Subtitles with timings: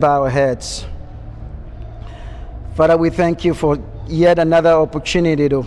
[0.00, 0.86] bow our heads.
[2.74, 5.66] Father, we thank you for yet another opportunity to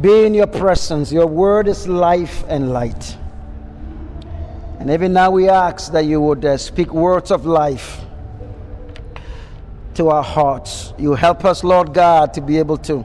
[0.00, 1.10] be in your presence.
[1.10, 3.16] Your word is life and light.
[4.78, 8.00] And even now we ask that you would uh, speak words of life
[9.94, 10.92] to our hearts.
[10.98, 13.04] You help us, Lord God, to be able to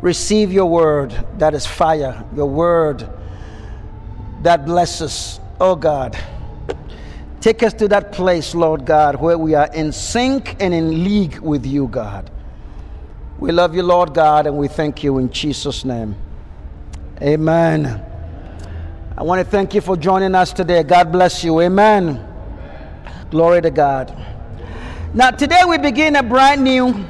[0.00, 3.08] receive your word that is fire, your word
[4.42, 5.40] that blesses.
[5.60, 6.16] Oh God.
[7.44, 11.40] Take us to that place, Lord God, where we are in sync and in league
[11.40, 12.30] with you, God.
[13.38, 16.16] We love you, Lord God, and we thank you in Jesus' name.
[17.20, 18.02] Amen.
[19.18, 20.84] I want to thank you for joining us today.
[20.84, 21.60] God bless you.
[21.60, 22.26] Amen.
[23.28, 24.16] Glory to God.
[25.12, 27.04] Now, today we begin a brand new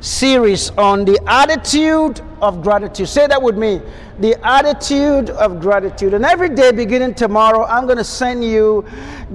[0.00, 3.08] series on the attitude of gratitude.
[3.08, 3.80] Say that with me
[4.18, 6.14] the attitude of gratitude.
[6.14, 8.84] And every day beginning tomorrow, I'm going to send you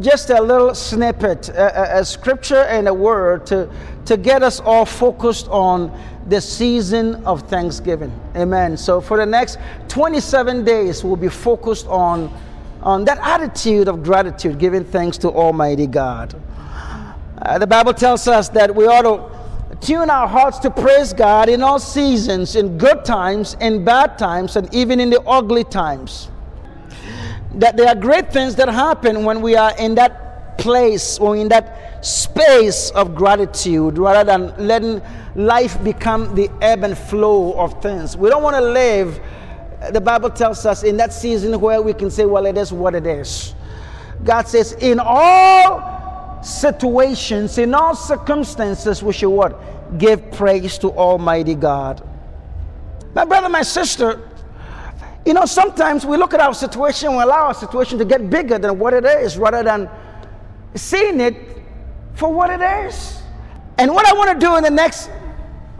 [0.01, 3.69] just a little snippet, a, a, scripture and a word to,
[4.05, 8.11] to get us all focused on the season of Thanksgiving.
[8.35, 8.75] Amen.
[8.75, 12.33] So for the next 27 days, we'll be focused on,
[12.81, 16.35] on that attitude of gratitude, giving thanks to Almighty God.
[17.41, 19.42] Uh, the Bible tells us that we ought to
[19.83, 24.55] tune our hearts to praise God in all seasons, in good times, in bad times,
[24.55, 26.29] and even in the ugly times.
[27.55, 31.49] That there are great things that happen when we are in that place or in
[31.49, 35.01] that space of gratitude rather than letting
[35.35, 38.15] life become the ebb and flow of things.
[38.15, 39.19] We don't want to live,
[39.91, 42.95] the Bible tells us, in that season where we can say, well, it is what
[42.95, 43.53] it is.
[44.23, 46.02] God says, in all
[46.43, 49.97] situations, in all circumstances, we should what?
[49.97, 52.07] Give praise to Almighty God.
[53.13, 54.29] My brother, my sister,
[55.25, 58.57] you know, sometimes we look at our situation, we allow our situation to get bigger
[58.57, 59.89] than what it is rather than
[60.75, 61.35] seeing it
[62.15, 63.21] for what it is.
[63.77, 65.09] And what I want to do in the next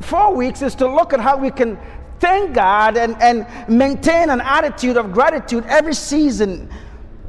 [0.02, 1.78] four weeks is to look at how we can
[2.20, 6.70] thank God and, and maintain an attitude of gratitude every season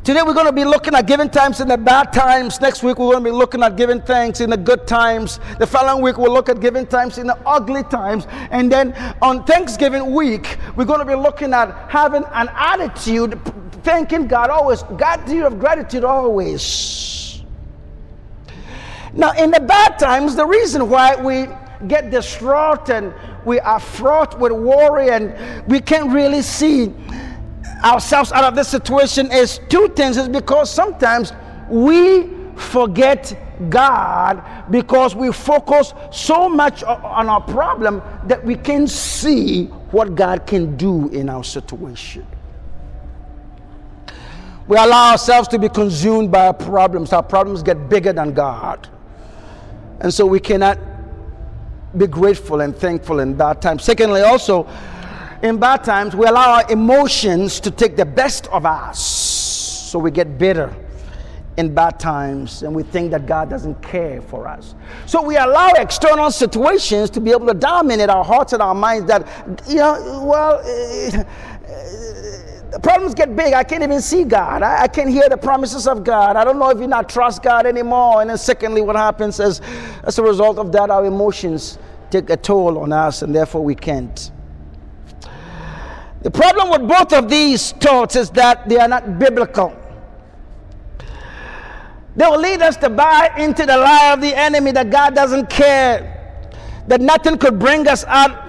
[0.04, 2.60] Today we're going to be looking at giving times in the bad times.
[2.60, 5.40] Next week we're going to be looking at giving thanks in the good times.
[5.58, 8.26] The following week we'll look at giving times in the ugly times.
[8.50, 13.40] And then on Thanksgiving week, we're going to be looking at having an attitude,
[13.82, 17.42] thanking God always, God of gratitude always.
[19.14, 21.48] Now, in the bad times, the reason why we
[21.88, 23.14] get distraught and
[23.46, 26.92] we are fraught with worry and we can't really see
[27.82, 30.16] ourselves out of this situation is two things.
[30.16, 31.32] Is because sometimes
[31.68, 33.36] we forget
[33.70, 40.46] God because we focus so much on our problem that we can see what God
[40.46, 42.26] can do in our situation.
[44.66, 47.12] We allow ourselves to be consumed by our problems.
[47.12, 48.88] Our problems get bigger than God.
[50.00, 50.78] And so we cannot
[51.96, 53.84] be grateful and thankful in bad times.
[53.84, 54.66] Secondly, also,
[55.44, 58.98] in bad times, we allow our emotions to take the best of us.
[58.98, 60.74] So we get bitter
[61.58, 64.74] in bad times and we think that God doesn't care for us.
[65.04, 69.06] So we allow external situations to be able to dominate our hearts and our minds
[69.08, 69.28] that,
[69.68, 71.24] you know, well, uh,
[72.74, 73.52] uh, problems get big.
[73.52, 74.62] I can't even see God.
[74.62, 76.36] I, I, can't hear the promises of God.
[76.36, 78.22] I don't know if you not trust God anymore.
[78.22, 79.60] And then secondly, what happens is
[80.04, 81.78] as a result of that, our emotions
[82.10, 84.32] take a toll on us and therefore we can't.
[86.24, 89.76] The problem with both of these thoughts is that they are not biblical.
[92.16, 95.50] They will lead us to buy into the lie of the enemy that God doesn't
[95.50, 96.48] care,
[96.88, 98.43] that nothing could bring us out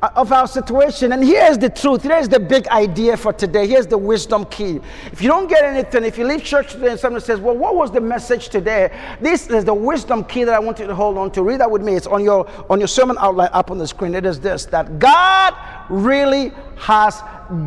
[0.00, 1.10] Uh, of our situation.
[1.10, 2.04] And here's the truth.
[2.04, 3.66] Here's the big idea for today.
[3.66, 4.78] Here's the wisdom key.
[5.10, 7.74] If you don't get anything, if you leave church today and someone says, Well, what
[7.74, 8.96] was the message today?
[9.20, 11.42] This is the wisdom key that I want you to hold on to.
[11.42, 11.94] Read that with me.
[11.94, 14.14] It's on your on your sermon outline up on the screen.
[14.14, 15.56] It is this that God
[15.90, 17.20] really has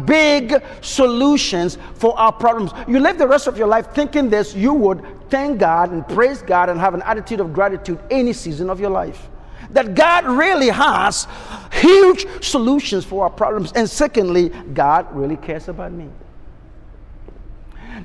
[0.06, 2.72] big solutions for our problems.
[2.88, 6.42] You live the rest of your life thinking this, you would thank God and praise
[6.42, 9.28] God and have an attitude of gratitude any season of your life
[9.74, 11.28] that God really has
[11.72, 13.72] huge solutions for our problems.
[13.74, 16.10] And secondly, God really cares about me.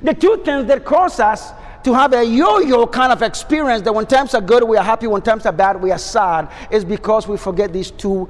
[0.01, 1.51] The two things that cause us
[1.83, 4.83] to have a yo yo kind of experience that when times are good, we are
[4.83, 8.27] happy, when times are bad, we are sad, is because we forget these two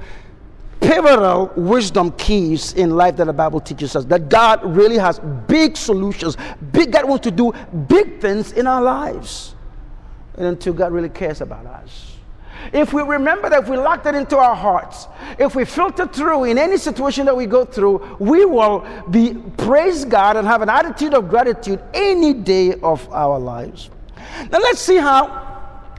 [0.80, 4.04] pivotal wisdom keys in life that the Bible teaches us.
[4.04, 6.36] That God really has big solutions.
[6.72, 7.52] Big God wants to do
[7.88, 9.54] big things in our lives.
[10.36, 12.07] And until God really cares about us.
[12.72, 15.06] If we remember that if we lock that into our hearts,
[15.38, 20.04] if we filter through in any situation that we go through, we will be praise
[20.04, 23.90] God and have an attitude of gratitude any day of our lives.
[24.50, 25.46] Now let's see how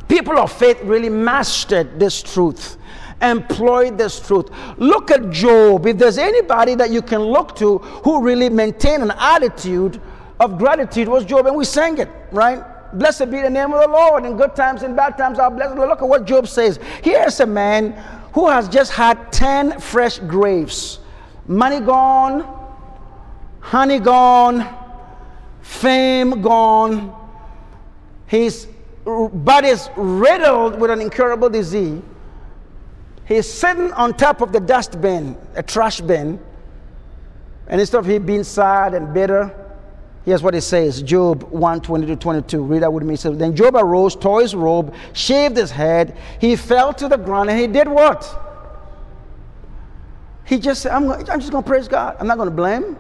[0.08, 2.78] people of faith really mastered this truth,
[3.22, 4.50] employed this truth.
[4.78, 5.86] Look at Job.
[5.88, 10.00] If there's anybody that you can look to who really maintained an attitude
[10.40, 12.64] of gratitude, was Job, and we sang it, right?
[12.94, 14.26] Blessed be the name of the Lord.
[14.26, 15.76] In good times and bad times, I'll bless.
[15.76, 16.80] Look at what Job says.
[17.04, 17.92] Here's a man
[18.34, 21.00] who has just had 10 fresh graves.
[21.48, 22.48] Money gone,
[23.60, 24.68] honey gone,
[25.62, 27.16] fame gone.
[28.28, 28.68] His
[29.06, 32.02] body is riddled with an incurable disease.
[33.26, 36.40] He's sitting on top of the dustbin, a trash bin,
[37.68, 39.59] and instead of him being sad and bitter,
[40.30, 42.62] Here's what it says Job 1 20 to 22.
[42.62, 43.16] Read that with me.
[43.16, 46.16] So then Job arose, tore his robe, shaved his head.
[46.40, 48.30] He fell to the ground and he did what?
[50.46, 52.16] He just said, I'm, I'm just going to praise God.
[52.20, 52.96] I'm not going to blame.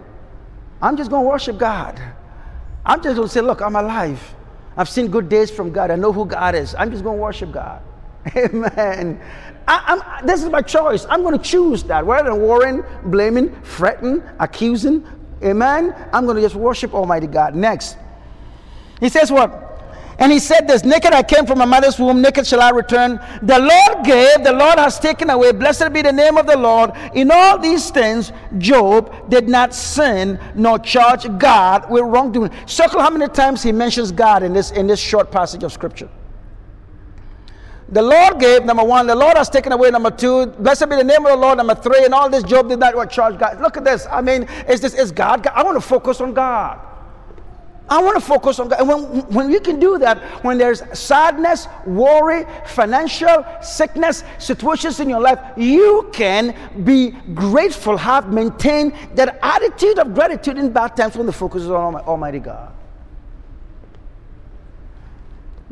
[0.81, 2.01] I'm just going to worship God.
[2.83, 4.19] I'm just going to say, Look, I'm alive.
[4.75, 5.91] I've seen good days from God.
[5.91, 6.73] I know who God is.
[6.79, 7.83] I'm just going to worship God.
[8.35, 9.21] Amen.
[9.67, 11.05] I, this is my choice.
[11.07, 15.05] I'm going to choose that rather than worrying, blaming, fretting, accusing,
[15.43, 15.95] Amen.
[16.11, 17.55] I'm going to just worship Almighty God.
[17.55, 17.97] Next.
[18.99, 19.69] He says what?
[20.19, 23.19] And he said this Naked I came from my mother's womb, naked shall I return.
[23.41, 25.53] The Lord gave, the Lord has taken away.
[25.53, 26.91] Blessed be the name of the Lord.
[27.13, 32.51] In all these things, Job did not sin nor charge God with wrongdoing.
[32.67, 36.09] Circle how many times he mentions God in this, in this short passage of scripture.
[37.91, 39.07] The Lord gave, number one.
[39.07, 40.45] The Lord has taken away, number two.
[40.45, 42.05] Blessed be the name of the Lord, number three.
[42.05, 43.59] And all this Job did not what charge God.
[43.61, 44.05] Look at this.
[44.11, 45.45] I mean, is this is God?
[45.47, 46.79] I want to focus on God.
[47.89, 48.79] I want to focus on God.
[48.79, 49.03] And when,
[49.33, 55.39] when you can do that, when there's sadness, worry, financial sickness, situations in your life,
[55.57, 61.33] you can be grateful, have maintained that attitude of gratitude in bad times when the
[61.33, 62.71] focus is on Almighty God.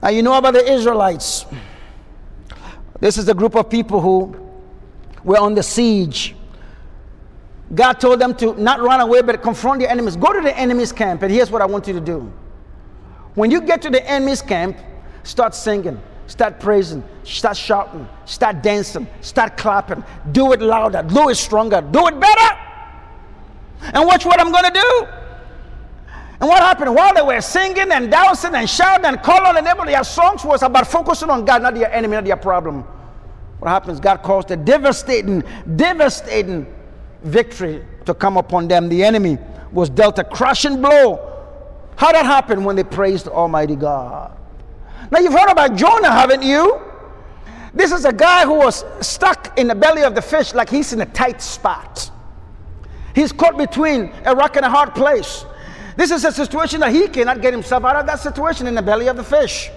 [0.02, 1.46] Now, you know about the Israelites.
[3.00, 4.36] This is a group of people who
[5.24, 6.36] were on the siege.
[7.74, 10.16] God told them to not run away, but confront the enemies.
[10.16, 12.32] Go to the enemy's camp, and here's what I want you to do.
[13.36, 14.78] When you get to the enemy's camp,
[15.24, 20.04] start singing, start praising, start shouting, start dancing, start clapping.
[20.32, 22.58] Do it louder, do it stronger, do it better.
[23.82, 25.08] And watch what I'm going to do.
[26.40, 26.94] And what happened?
[26.94, 30.62] While they were singing and dancing and shouting and calling and everybody, their songs was
[30.62, 32.84] about focusing on God, not their enemy, not their problem.
[33.60, 34.00] What happens?
[34.00, 35.44] God caused a devastating,
[35.76, 36.72] devastating
[37.24, 38.88] victory to come upon them.
[38.88, 39.40] The enemy
[39.72, 41.34] was dealt a crushing blow.
[41.96, 44.38] How that happened when they praised Almighty God.
[45.10, 46.80] Now you've heard about Jonah, haven't you?
[47.74, 50.94] This is a guy who was stuck in the belly of the fish like he's
[50.94, 52.12] in a tight spot.
[53.16, 55.46] He's caught between a rock and a hard place.
[55.98, 58.84] This is a situation that he cannot get himself out of that situation in the
[58.84, 59.72] belly of the fish.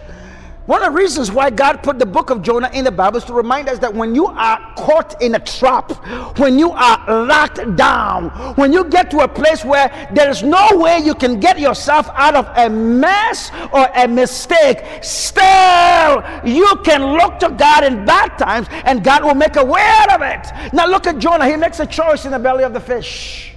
[0.66, 3.24] One of the reasons why God put the book of Jonah in the Bible is
[3.24, 5.90] to remind us that when you are caught in a trap,
[6.38, 10.68] when you are locked down, when you get to a place where there is no
[10.74, 17.14] way you can get yourself out of a mess or a mistake, still you can
[17.14, 20.72] look to God in bad times and God will make a way out of it.
[20.74, 23.49] Now look at Jonah, he makes a choice in the belly of the fish.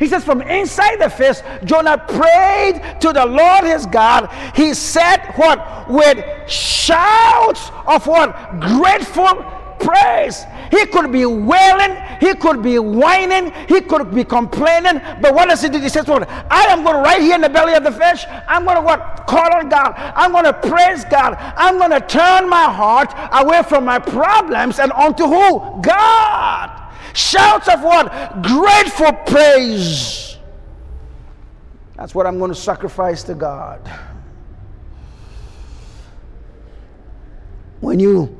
[0.00, 4.30] He says, From inside the fish, Jonah prayed to the Lord his God.
[4.56, 5.88] He said, What?
[5.88, 8.58] With shouts of what?
[8.58, 9.44] Grateful
[9.78, 10.44] praise.
[10.70, 15.02] He could be wailing, he could be whining, he could be complaining.
[15.20, 15.78] But what does he do?
[15.78, 16.28] He says, What?
[16.50, 18.24] I am going to right here in the belly of the fish.
[18.48, 19.26] I'm going to what?
[19.26, 19.94] Call on God.
[20.16, 21.36] I'm going to praise God.
[21.56, 25.82] I'm going to turn my heart away from my problems and onto who?
[25.82, 26.79] God.
[27.14, 28.42] Shouts of what?
[28.42, 30.36] Grateful praise.
[31.96, 33.86] That's what I'm going to sacrifice to God.
[37.80, 38.36] When you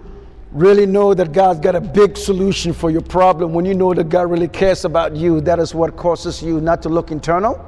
[0.53, 4.09] really know that God's got a big solution for your problem, when you know that
[4.09, 7.62] God really cares about you, that is what causes you not to look internal,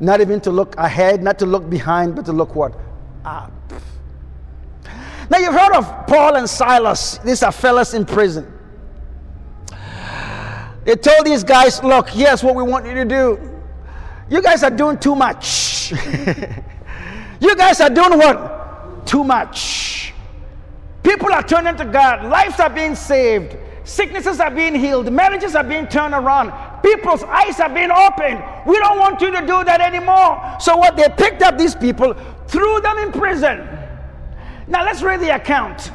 [0.00, 2.74] not even to look ahead, not to look behind, but to look what?
[3.24, 3.52] Up.
[5.30, 7.18] Now you've heard of Paul and Silas.
[7.18, 8.46] These are fellas in prison.
[10.84, 13.38] They told these guys, look, here's what we want you to do.
[14.28, 15.92] You guys are doing too much.
[17.40, 19.06] you guys are doing what?
[19.06, 20.14] Too much.
[21.02, 22.24] People are turning to God.
[22.24, 23.56] Lives are being saved.
[23.84, 25.12] Sicknesses are being healed.
[25.12, 26.52] Marriages are being turned around.
[26.82, 28.42] People's eyes are being opened.
[28.66, 30.56] We don't want you to do that anymore.
[30.60, 32.14] So, what they picked up these people,
[32.46, 33.68] threw them in prison.
[34.68, 35.90] Now, let's read the account.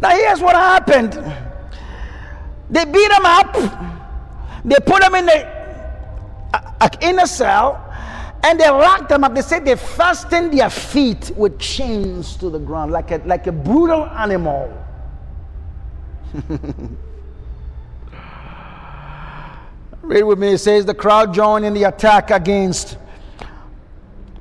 [0.00, 1.14] Now, here's what happened
[2.70, 3.56] they beat him up.
[4.64, 5.58] They put him in the
[6.80, 7.84] uh, in a cell,
[8.44, 9.34] And they locked them up.
[9.34, 13.52] They said they fastened their feet with chains to the ground, like a, like a
[13.52, 14.72] brutal animal.
[20.02, 20.52] Read with me.
[20.52, 22.96] It says the crowd joined in the attack against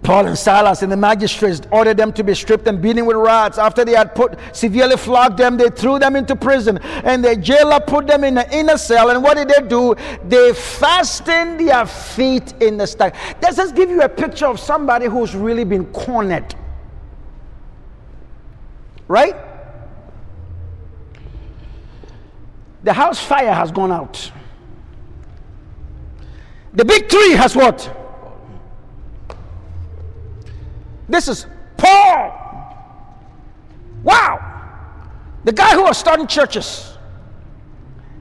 [0.03, 3.57] Paul and Silas and the magistrates ordered them to be stripped and beaten with rods.
[3.57, 6.77] After they had put severely flogged them, they threw them into prison.
[6.77, 9.09] And the jailer put them in the inner cell.
[9.09, 9.95] And what did they do?
[10.25, 13.15] They fastened their feet in the stack.
[13.41, 16.55] Does this give you a picture of somebody who's really been cornered?
[19.07, 19.35] Right?
[22.83, 24.31] The house fire has gone out.
[26.73, 28.06] The big tree has what?
[31.07, 31.47] This is
[31.77, 32.47] Paul.
[34.03, 34.43] Wow.
[35.43, 36.97] The guy who was starting churches.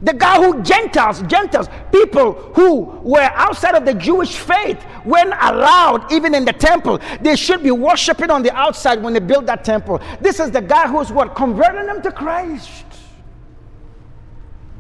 [0.03, 6.13] The guy who, Gentiles, Gentiles, people who were outside of the Jewish faith, when allowed,
[6.13, 9.65] even in the temple, they should be worshiping on the outside when they built that
[9.65, 10.01] temple.
[10.21, 11.35] This is the guy who's what?
[11.35, 12.85] Converting them to Christ.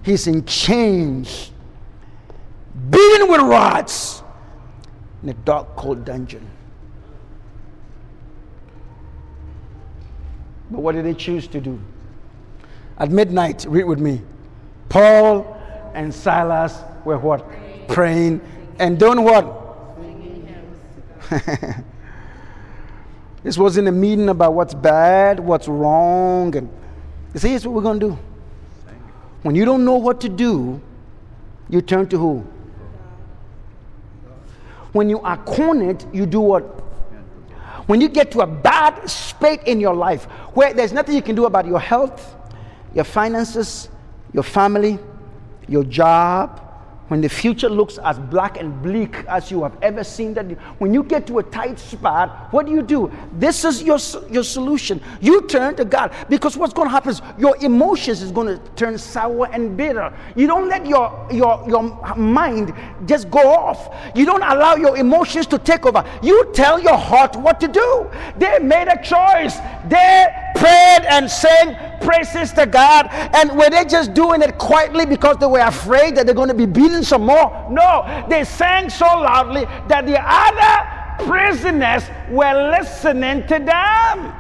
[0.03, 1.51] He's in chains
[2.91, 4.23] beaten with rods
[5.23, 6.49] in a dark, cold dungeon.
[10.71, 11.81] But what did they choose to do?
[12.99, 14.23] At midnight, read with me.
[14.89, 15.57] Paul
[15.95, 17.49] and Silas were what?
[17.49, 18.41] Praying, Praying
[18.79, 19.65] and doing what?
[23.43, 26.69] this wasn't a meeting about what's bad, what's wrong, and
[27.35, 28.19] you see, here's what we're going to do.
[29.43, 30.81] When you don't know what to do,
[31.69, 32.47] you turn to who?
[34.93, 36.83] When you are cornered, you do what?
[37.87, 40.25] When you get to a bad state in your life
[40.55, 42.35] where there's nothing you can do about your health,
[42.95, 43.89] your finances,
[44.33, 44.99] your family,
[45.69, 46.66] your job,
[47.09, 50.47] when the future looks as black and bleak as you have ever seen that
[50.79, 53.11] when you get to a tight spot what do you do?
[53.33, 53.99] This is your,
[54.31, 55.01] your solution.
[55.21, 58.59] You turn to god because what's going to happen is your emotions is going to
[58.77, 60.13] turn sour and bitter.
[60.35, 61.83] You don't let your your your
[62.17, 62.75] mind
[63.07, 63.95] just go off.
[64.15, 66.05] You don't allow your emotions to take over.
[66.23, 68.11] You tell your heart what to do.
[68.39, 69.59] They made a choice.
[69.89, 73.09] They prayed and sang praises to God.
[73.11, 76.55] And were they just doing it quietly because they were afraid that they're going to
[76.55, 77.67] be beaten some more?
[77.71, 84.33] No, they sang so loudly that the other prisoners were listening to them.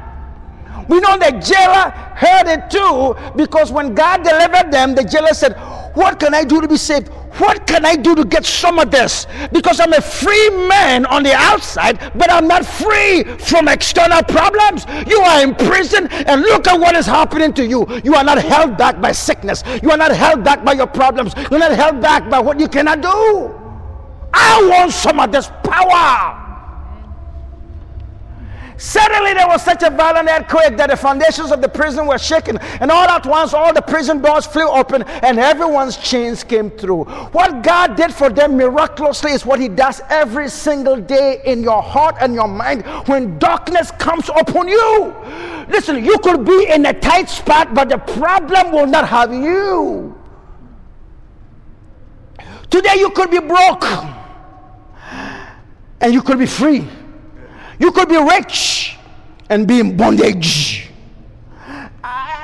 [0.88, 5.54] We know the jailer heard it too because when God delivered them, the jailer said,
[5.94, 7.10] What can I do to be saved?
[7.38, 9.26] What can I do to get some of this?
[9.52, 14.86] Because I'm a free man on the outside, but I'm not free from external problems.
[15.06, 17.86] You are in prison, and look at what is happening to you.
[18.04, 21.34] You are not held back by sickness, you are not held back by your problems,
[21.50, 23.54] you're not held back by what you cannot do.
[24.32, 26.45] I want some of this power.
[28.78, 32.58] Suddenly there was such a violent earthquake that the foundations of the prison were shaken,
[32.58, 37.04] and all at once all the prison doors flew open and everyone's chains came through.
[37.04, 41.82] What God did for them miraculously is what He does every single day in your
[41.82, 45.14] heart and your mind when darkness comes upon you.
[45.68, 50.14] Listen, you could be in a tight spot, but the problem will not have you.
[52.68, 53.84] Today you could be broke
[56.00, 56.86] and you could be free.
[57.78, 58.96] You could be rich
[59.48, 60.86] and be in bondage.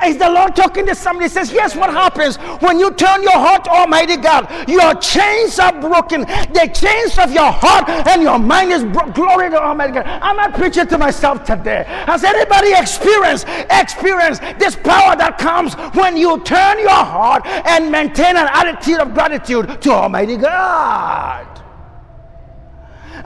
[0.05, 1.25] Is the Lord talking to somebody?
[1.25, 4.49] He Says, Yes, what happens when you turn your heart, Almighty God?
[4.67, 6.21] Your chains are broken.
[6.21, 9.13] The chains of your heart and your mind is broken.
[9.13, 10.05] Glory to Almighty God.
[10.05, 11.85] I'm not preaching to myself today.
[11.87, 18.35] Has anybody experienced experienced this power that comes when you turn your heart and maintain
[18.35, 21.52] an attitude of gratitude to Almighty God?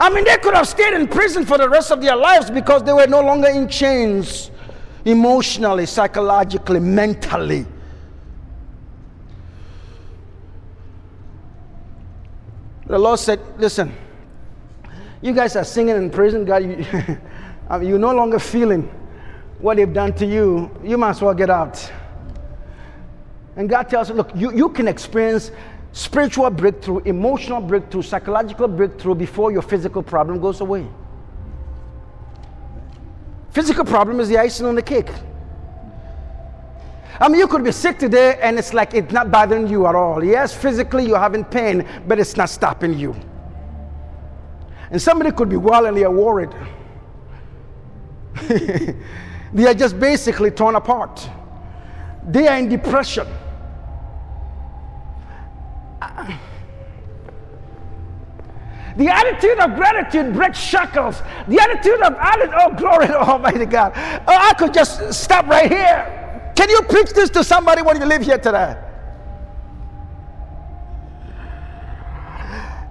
[0.00, 2.84] I mean, they could have stayed in prison for the rest of their lives because
[2.84, 4.50] they were no longer in chains
[5.04, 7.66] emotionally, psychologically, mentally.
[12.86, 13.94] The Lord said, Listen,
[15.20, 16.86] you guys are singing in prison, God, you,
[17.68, 18.90] um, you're no longer feeling
[19.58, 20.70] what they've done to you.
[20.82, 21.92] You might as well get out.
[23.56, 25.50] And God tells you, Look, you, you can experience
[25.92, 30.86] spiritual breakthrough, emotional breakthrough, psychological breakthrough before your physical problem goes away.
[33.50, 35.10] Physical problem is the icing on the cake.
[37.20, 39.94] I mean, you could be sick today and it's like it's not bothering you at
[39.94, 40.22] all.
[40.22, 43.16] Yes, physically you're having pain, but it's not stopping you.
[44.90, 46.50] And somebody could be well and they are worried.
[49.52, 51.28] they are just basically torn apart.
[52.28, 53.26] They are in depression.
[58.96, 61.22] The attitude of gratitude breaks shackles.
[61.46, 63.92] The attitude of oh, glory to Almighty God.
[63.96, 66.52] Oh, I could just stop right here.
[66.56, 68.76] Can you preach this to somebody when you live here today?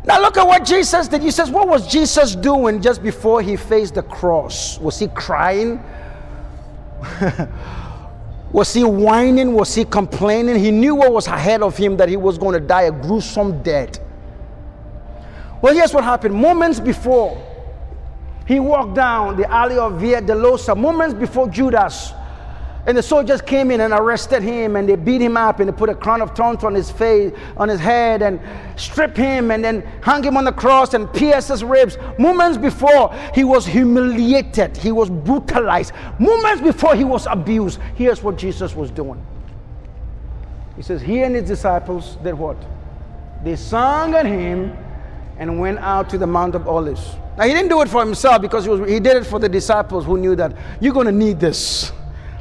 [0.06, 1.22] Now look at what Jesus did.
[1.22, 4.80] He says, What was Jesus doing just before he faced the cross?
[4.80, 5.84] Was he crying?
[8.58, 9.54] was he whining?
[9.54, 10.56] Was he complaining?
[10.56, 13.62] He knew what was ahead of him that he was going to die a gruesome
[13.62, 14.00] death.
[15.62, 16.34] Well, here's what happened.
[16.34, 17.38] Moments before
[18.48, 22.14] he walked down the alley of Via Dolorosa, moments before Judas
[22.88, 25.74] and the soldiers came in and arrested hymn and they beat him up and they
[25.74, 28.40] put a crown of thorns on his face, on his head and
[28.80, 31.98] stripped him and then hung him on the cross and pierced his ribs.
[32.18, 35.92] Moments before he was humiliated, he was brutalized.
[36.18, 37.82] Moments before he was abused.
[37.96, 39.22] Here's what Jesus was doing.
[40.78, 42.56] He says, He and his disciples did what?
[43.44, 44.78] They sung a him
[45.38, 47.16] and went out to the Mount of Olives.
[47.38, 49.50] Now, he didn't do it for himself because he, was, he did it for the
[49.50, 51.92] disciples who knew that you're going to need this.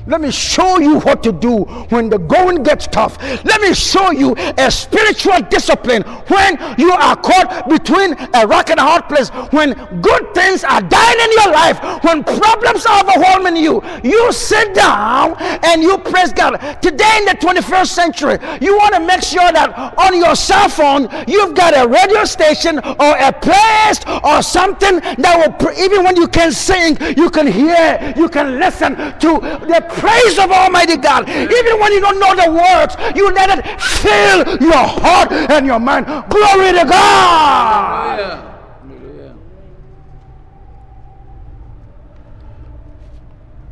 [0.06, 3.18] Let me show you what to do when the going gets tough.
[3.44, 8.78] Let me show you a spiritual discipline when you are caught between a rock and
[8.78, 13.56] a hard place, when good things are dying in your life, when problems are overwhelming
[13.56, 13.82] you.
[14.04, 15.34] You sit down
[15.64, 16.56] and you praise God.
[16.80, 21.08] Today in the 21st century, you want to make sure that on your cell phone
[21.26, 26.28] you've got a radio station or a place or something that will, even when you
[26.28, 31.28] can't sing, you can hear, you can listen to the praise of Almighty God.
[31.28, 35.78] Even when you don't know the words, you let it fill your heart and your
[35.78, 36.06] mind.
[36.28, 38.42] Glory to God.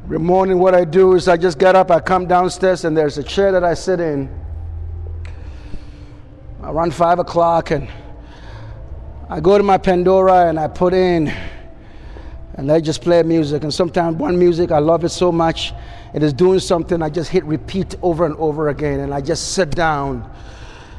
[0.04, 3.16] Every morning, what I do is I just get up, I come downstairs, and there's
[3.16, 4.28] a chair that I sit in
[6.62, 7.88] around five o'clock, and
[9.30, 11.32] I go to my Pandora and I put in,
[12.54, 13.62] and I just play music.
[13.62, 15.72] And sometimes one music, I love it so much,
[16.12, 19.52] it is doing something, I just hit repeat over and over again, and I just
[19.52, 20.30] sit down.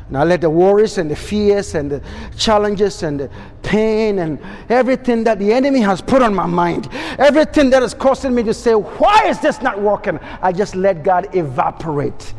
[0.08, 2.02] And I let the worries and the fears and the
[2.38, 3.30] challenges and the
[3.64, 4.40] pain and
[4.70, 8.54] everything that the enemy has put on my mind, everything that is causing me to
[8.54, 10.20] say, Why is this not working?
[10.44, 12.36] I just let God evaporate.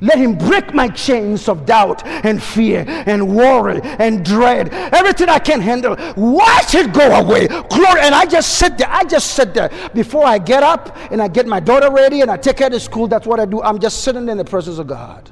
[0.00, 4.72] Let him break my chains of doubt and fear and worry and dread.
[4.72, 5.96] Everything I can handle.
[6.16, 7.48] Watch it go away.
[7.48, 8.00] Glory.
[8.00, 8.88] And I just sit there.
[8.90, 9.70] I just sit there.
[9.92, 12.80] Before I get up and I get my daughter ready and I take her to
[12.80, 13.62] school, that's what I do.
[13.62, 15.30] I'm just sitting in the presence of God.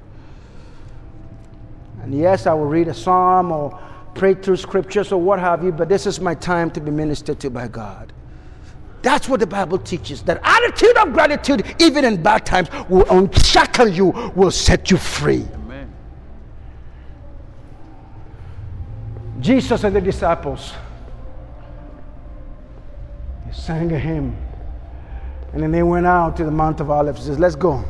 [2.03, 3.79] And yes, I will read a psalm or
[4.15, 7.41] pray through scriptures or what have you, but this is my time to be ministered
[7.41, 8.13] to by God.
[9.03, 10.23] That's what the Bible teaches.
[10.23, 15.47] That attitude of gratitude, even in bad times, will unshackle you, will set you free.
[15.55, 15.93] Amen.
[19.41, 20.73] Jesus and the disciples
[23.49, 24.37] they sang a hymn.
[25.53, 27.25] And then they went out to the Mount of Olives.
[27.25, 27.83] Says, Let's go.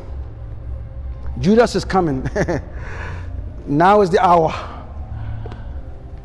[1.39, 2.29] Judas is coming.
[3.65, 4.78] now is the hour.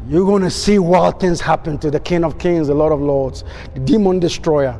[0.06, 3.00] You're going to see wild things happen to the King of Kings, the Lord of
[3.00, 4.78] Lords, the demon destroyer,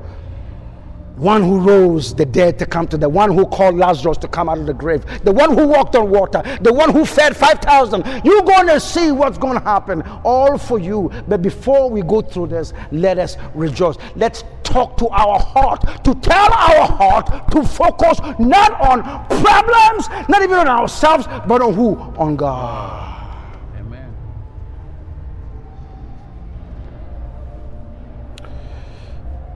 [1.17, 4.51] one who rose the dead to come to the one who called Lazarus to come
[4.51, 8.05] out of the grave, the one who walked on water, the one who fed 5,000.
[8.23, 11.11] You're going to see what's going to happen, all for you.
[11.27, 13.97] But before we go through this, let us rejoice.
[14.17, 19.03] Let's talk to our heart, to tell our heart to focus not on
[19.43, 21.97] problems, not even on ourselves, but on who?
[22.19, 23.14] On God.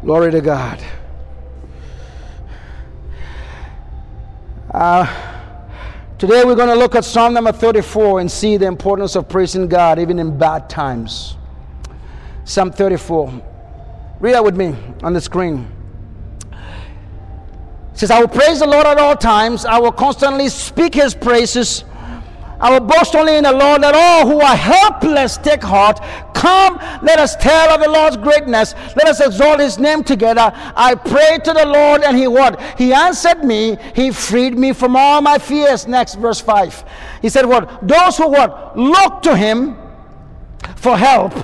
[0.04, 0.80] Glory to God.
[4.70, 5.06] Uh,
[6.18, 9.66] today we're going to look at Psalm number 34 and see the importance of praising
[9.66, 11.36] God even in bad times.
[12.44, 13.42] Psalm 34.
[14.20, 15.68] Read that with me on the screen.
[16.52, 19.64] It says, I will praise the Lord at all times.
[19.64, 21.82] I will constantly speak his praises.
[22.60, 23.82] I will boast only in the Lord.
[23.82, 26.00] Let all who are helpless take heart.
[26.34, 28.74] Come, let us tell of the Lord's greatness.
[28.96, 30.52] Let us exalt his name together.
[30.54, 32.60] I prayed to the Lord, and he what?
[32.78, 33.76] He answered me.
[33.94, 35.86] He freed me from all my fears.
[35.86, 36.84] Next, verse 5.
[37.22, 37.86] He said, What?
[37.86, 38.76] Those who what?
[38.76, 39.76] Look to him
[40.76, 41.34] for help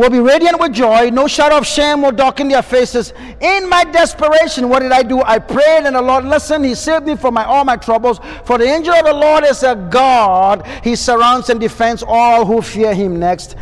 [0.00, 1.10] will be radiant with joy.
[1.10, 3.12] No shadow of shame will darken their faces.
[3.38, 5.20] In my desperation, what did I do?
[5.20, 6.64] I prayed, and the Lord listened.
[6.64, 8.18] He saved me from my, all my troubles.
[8.46, 10.66] For the angel of the Lord is a God.
[10.82, 13.20] He surrounds and defends all who fear him.
[13.20, 13.56] Next.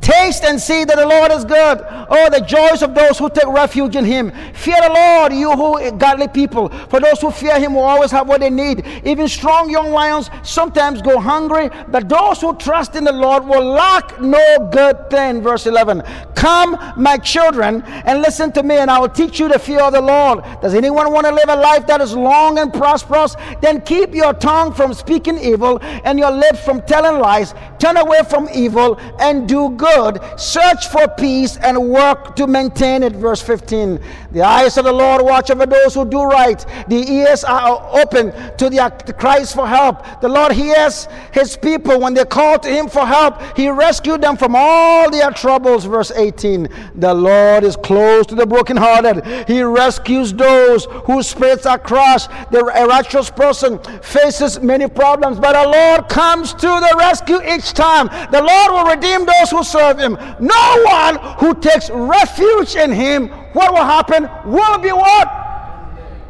[0.00, 1.84] Taste and see that the Lord is good.
[2.08, 4.32] Oh, the joys of those who take refuge in Him.
[4.54, 6.70] Fear the Lord, you who eh, godly people.
[6.88, 8.86] For those who fear Him will always have what they need.
[9.04, 13.64] Even strong young lions sometimes go hungry, but those who trust in the Lord will
[13.64, 15.42] lack no good thing.
[15.42, 16.02] Verse 11.
[16.34, 19.92] Come, my children, and listen to me, and I will teach you the fear of
[19.92, 20.42] the Lord.
[20.62, 23.36] Does anyone want to live a life that is long and prosperous?
[23.60, 27.54] Then keep your tongue from speaking evil and your lips from telling lies.
[27.78, 33.02] Turn away from evil and do good good, search for peace and work to maintain
[33.02, 33.12] it.
[33.12, 34.00] Verse 15.
[34.32, 36.64] The eyes of the Lord watch over those who do right.
[36.88, 40.20] The ears are open to the cries for help.
[40.20, 43.40] The Lord hears his people when they call to him for help.
[43.56, 45.84] He rescued them from all their troubles.
[45.84, 46.68] Verse 18.
[46.94, 49.48] The Lord is close to the brokenhearted.
[49.48, 52.30] He rescues those whose spirits are crushed.
[52.50, 58.06] The righteous person faces many problems, but the Lord comes to the rescue each time.
[58.30, 60.18] The Lord will redeem those who serve serve him.
[60.38, 64.28] No one who takes refuge in him, what will happen?
[64.44, 65.28] Will be what?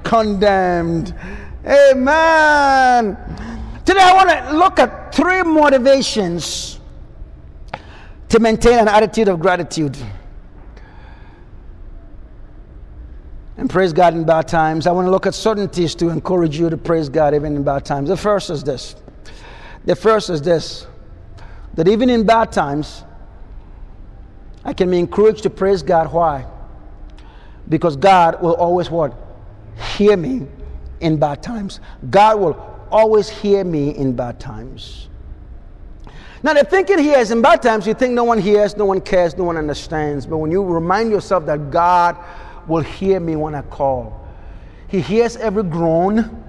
[0.05, 1.15] Condemned.
[1.67, 3.17] Amen.
[3.85, 6.79] Today I want to look at three motivations
[8.29, 9.97] to maintain an attitude of gratitude.
[13.57, 14.87] And praise God in bad times.
[14.87, 17.85] I want to look at certainties to encourage you to praise God even in bad
[17.85, 18.09] times.
[18.09, 18.95] The first is this.
[19.85, 20.87] The first is this
[21.75, 23.05] that even in bad times,
[24.65, 26.13] I can be encouraged to praise God.
[26.13, 26.47] Why?
[27.69, 29.15] Because God will always what?
[29.97, 30.47] Hear me
[31.01, 31.81] in bad times.
[32.11, 35.09] God will always hear me in bad times.
[36.43, 39.01] Now, the thinking here is in bad times, you think no one hears, no one
[39.01, 40.25] cares, no one understands.
[40.25, 42.17] But when you remind yourself that God
[42.67, 44.27] will hear me when I call,
[44.89, 46.45] He hears every groan,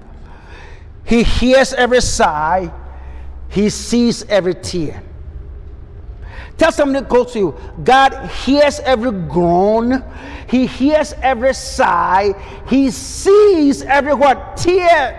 [1.03, 2.71] He hears every sigh,
[3.49, 5.03] He sees every tear.
[6.61, 8.13] Tell somebody close to you God
[8.45, 10.03] hears every groan,
[10.47, 12.33] He hears every sigh,
[12.67, 14.57] He sees every what?
[14.57, 15.17] Tear.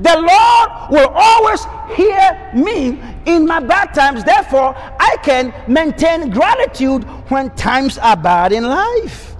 [0.00, 1.64] The Lord will always
[1.96, 4.22] hear me in my bad times.
[4.22, 9.34] Therefore, I can maintain gratitude when times are bad in life.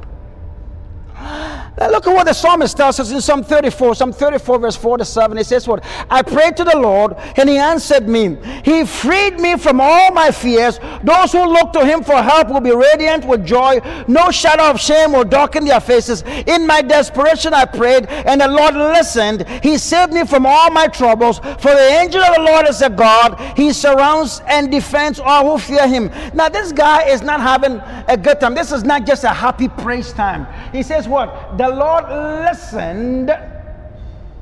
[1.79, 5.05] Look at what the psalmist tells us in Psalm 34, Psalm 34, verse 4 to
[5.05, 5.37] 7.
[5.37, 5.85] He says, What?
[6.11, 8.37] I prayed to the Lord, and he answered me.
[8.65, 10.81] He freed me from all my fears.
[11.05, 13.81] Those who look to him for help will be radiant with joy.
[14.09, 16.23] No shadow of shame will darken their faces.
[16.47, 19.49] In my desperation, I prayed, and the Lord listened.
[19.63, 21.39] He saved me from all my troubles.
[21.39, 23.39] For the angel of the Lord is a God.
[23.57, 26.11] He surrounds and defends all who fear him.
[26.35, 28.55] Now, this guy is not having a good time.
[28.55, 30.47] This is not just a happy praise time.
[30.73, 31.59] He says, What?
[31.59, 32.05] The Lord
[32.45, 33.37] listened,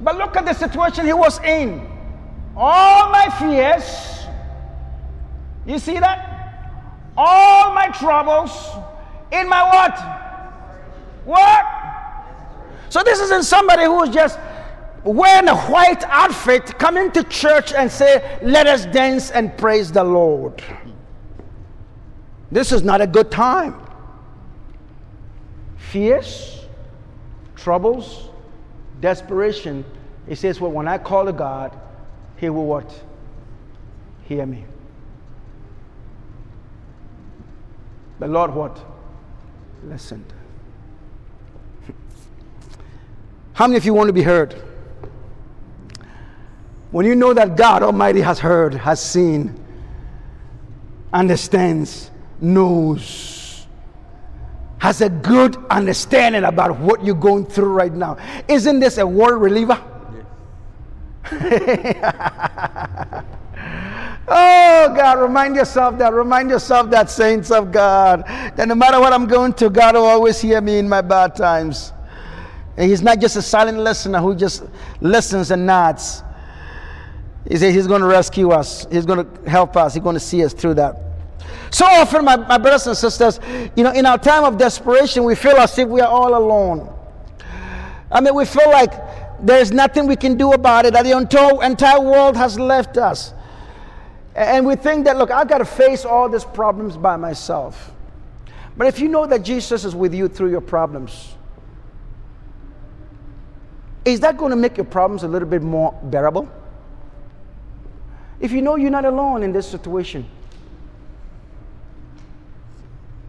[0.02, 1.88] but look at the situation he was in.
[2.54, 4.26] All my fears,
[5.64, 7.14] you see that?
[7.16, 8.52] All my troubles
[9.32, 9.98] in my what?
[11.24, 11.64] What?
[12.90, 14.38] So this isn't somebody who's just
[15.02, 20.04] wearing a white outfit, coming to church and say, Let us dance and praise the
[20.04, 20.62] Lord.
[22.52, 23.80] This is not a good time.
[25.76, 26.55] Fears,
[27.66, 28.28] troubles,
[29.00, 29.84] desperation,
[30.28, 31.76] it says, Well, when I call to God,
[32.36, 32.88] He will what?
[34.26, 34.64] Hear me.
[38.20, 38.78] The Lord what?
[39.82, 40.32] Listened.
[43.54, 44.54] How many of you want to be heard?
[46.92, 49.60] When you know that God Almighty has heard, has seen,
[51.12, 53.45] understands, knows,
[54.78, 58.16] has a good understanding about what you're going through right now.
[58.48, 59.82] Isn't this a word reliever?
[60.12, 60.24] Yes.
[64.28, 66.12] oh, God, remind yourself that.
[66.12, 70.04] Remind yourself that, saints of God, that no matter what I'm going through, God will
[70.04, 71.92] always hear me in my bad times.
[72.76, 74.64] And He's not just a silent listener who just
[75.00, 76.22] listens and nods.
[77.48, 80.20] He says He's going to rescue us, He's going to help us, He's going to
[80.20, 81.05] see us through that.
[81.76, 83.38] So often, my, my brothers and sisters,
[83.76, 86.90] you know, in our time of desperation, we feel as if we are all alone.
[88.10, 88.94] I mean, we feel like
[89.42, 93.34] there's nothing we can do about it, that the entire, entire world has left us.
[94.34, 97.92] And we think that, look, I've got to face all these problems by myself.
[98.78, 101.34] But if you know that Jesus is with you through your problems,
[104.06, 106.48] is that going to make your problems a little bit more bearable?
[108.40, 110.26] If you know you're not alone in this situation,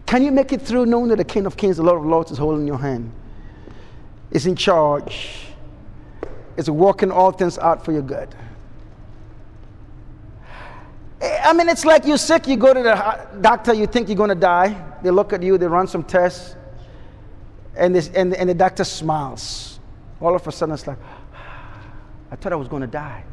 [0.07, 2.31] can you make it through knowing that the King of Kings, the Lord of Lords,
[2.31, 3.11] is holding your hand?
[4.31, 5.47] Is in charge.
[6.55, 8.33] Is working all things out for your good.
[11.21, 14.29] I mean, it's like you're sick, you go to the doctor, you think you're going
[14.29, 14.81] to die.
[15.03, 16.55] They look at you, they run some tests,
[17.75, 19.79] and, this, and, and the doctor smiles.
[20.21, 20.97] All of a sudden, it's like,
[22.31, 23.23] I thought I was going to die.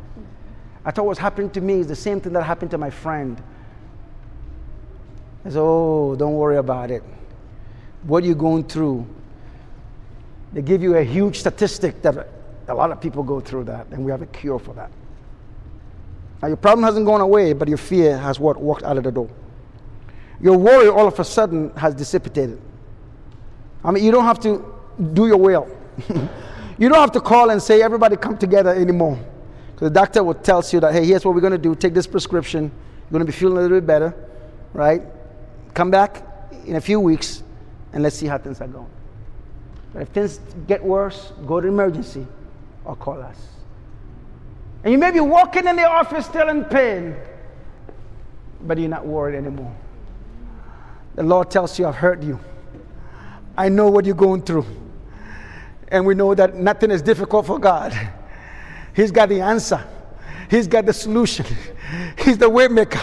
[0.84, 2.90] I thought what was happening to me is the same thing that happened to my
[2.90, 3.42] friend.
[5.44, 7.02] I said, Oh, don't worry about it.
[8.04, 9.07] What are you going through?
[10.52, 12.28] They give you a huge statistic that
[12.68, 14.90] a lot of people go through that, and we have a cure for that.
[16.40, 19.11] Now, your problem hasn't gone away, but your fear has what walked out of the
[19.11, 19.28] door.
[20.40, 22.61] Your worry all of a sudden has dissipated.
[23.83, 24.64] I mean, you don't have to
[25.12, 25.68] do your will.
[26.78, 29.18] you don't have to call and say, everybody come together anymore.
[29.72, 31.74] Because the doctor will tell you that, hey, here's what we're going to do.
[31.74, 32.64] Take this prescription.
[32.64, 34.14] You're going to be feeling a little bit better,
[34.72, 35.02] right?
[35.74, 36.22] Come back
[36.66, 37.42] in a few weeks
[37.92, 38.90] and let's see how things are going.
[39.92, 42.26] But if things get worse, go to emergency
[42.84, 43.37] or call us.
[44.82, 47.16] And you may be walking in the office still in pain,
[48.62, 49.74] but you're not worried anymore.
[51.14, 52.38] The Lord tells you, I've heard you.
[53.56, 54.66] I know what you're going through.
[55.88, 57.92] And we know that nothing is difficult for God.
[58.94, 59.84] He's got the answer.
[60.50, 61.46] He's got the solution.
[62.18, 63.00] He's the way maker.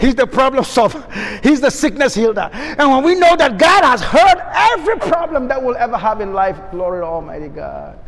[0.00, 1.06] He's the problem solver.
[1.42, 2.50] He's the sickness healer.
[2.52, 4.42] And when we know that God has heard
[4.72, 7.98] every problem that we'll ever have in life, glory to Almighty God.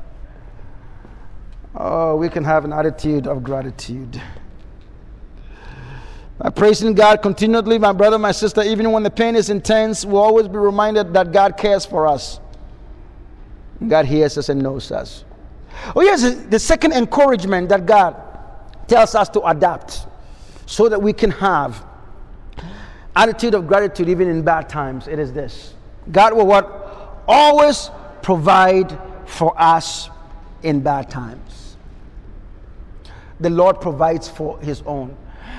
[1.74, 4.20] Oh, we can have an attitude of gratitude.
[6.38, 10.22] By praising God continually, my brother, my sister, even when the pain is intense, we'll
[10.22, 12.40] always be reminded that God cares for us.
[13.86, 15.24] God hears us and knows us.
[15.94, 18.25] Oh, yes, the second encouragement that God
[18.88, 20.06] tells us to adapt
[20.66, 21.84] so that we can have
[23.14, 25.08] attitude of gratitude even in bad times.
[25.08, 25.74] It is this
[26.12, 27.22] God will what?
[27.28, 27.90] Always
[28.22, 30.10] provide for us
[30.62, 31.66] in bad times
[33.40, 35.16] the Lord provides for his own.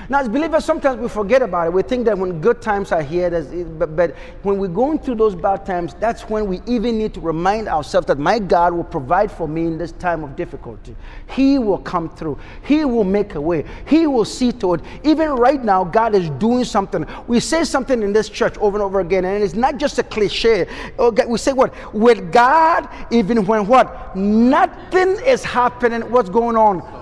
[0.08, 1.72] Now, as believers, sometimes we forget about it.
[1.72, 3.30] We think that when good times are here,
[3.78, 7.20] but, but when we're going through those bad times, that's when we even need to
[7.20, 10.96] remind ourselves that my God will provide for me in this time of difficulty.
[11.28, 14.80] He will come through, He will make a way, He will see to it.
[15.04, 17.06] Even right now, God is doing something.
[17.26, 20.02] We say something in this church over and over again, and it's not just a
[20.02, 20.66] cliche.
[20.98, 21.74] Oh, we say what?
[21.92, 24.16] With God, even when what?
[24.16, 26.97] Nothing is happening, what's going on?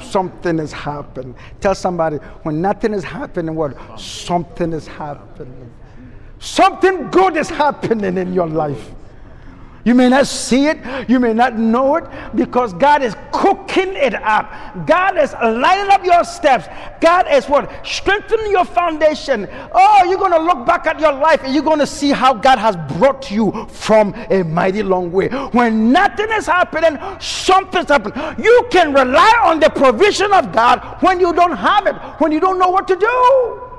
[0.00, 1.34] Something is happening.
[1.60, 3.76] Tell somebody when nothing is happening, what?
[3.98, 5.72] Something is happening.
[6.38, 8.92] Something good is happening in your life.
[9.84, 14.14] You may not see it, you may not know it, because God is cooking it
[14.14, 14.50] up.
[14.86, 16.66] God is lining up your steps.
[17.00, 17.70] God is what?
[17.86, 19.46] Strengthening your foundation.
[19.72, 22.32] Oh, you're going to look back at your life and you're going to see how
[22.32, 25.28] God has brought you from a mighty long way.
[25.28, 28.42] When nothing is happening, something's happening.
[28.42, 32.40] You can rely on the provision of God when you don't have it, when you
[32.40, 33.73] don't know what to do.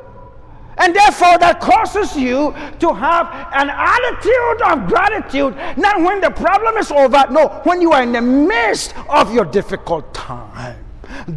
[0.78, 6.78] And therefore, that causes you to have an attitude of gratitude, not when the problem
[6.78, 10.84] is over, no, when you are in the midst of your difficult time.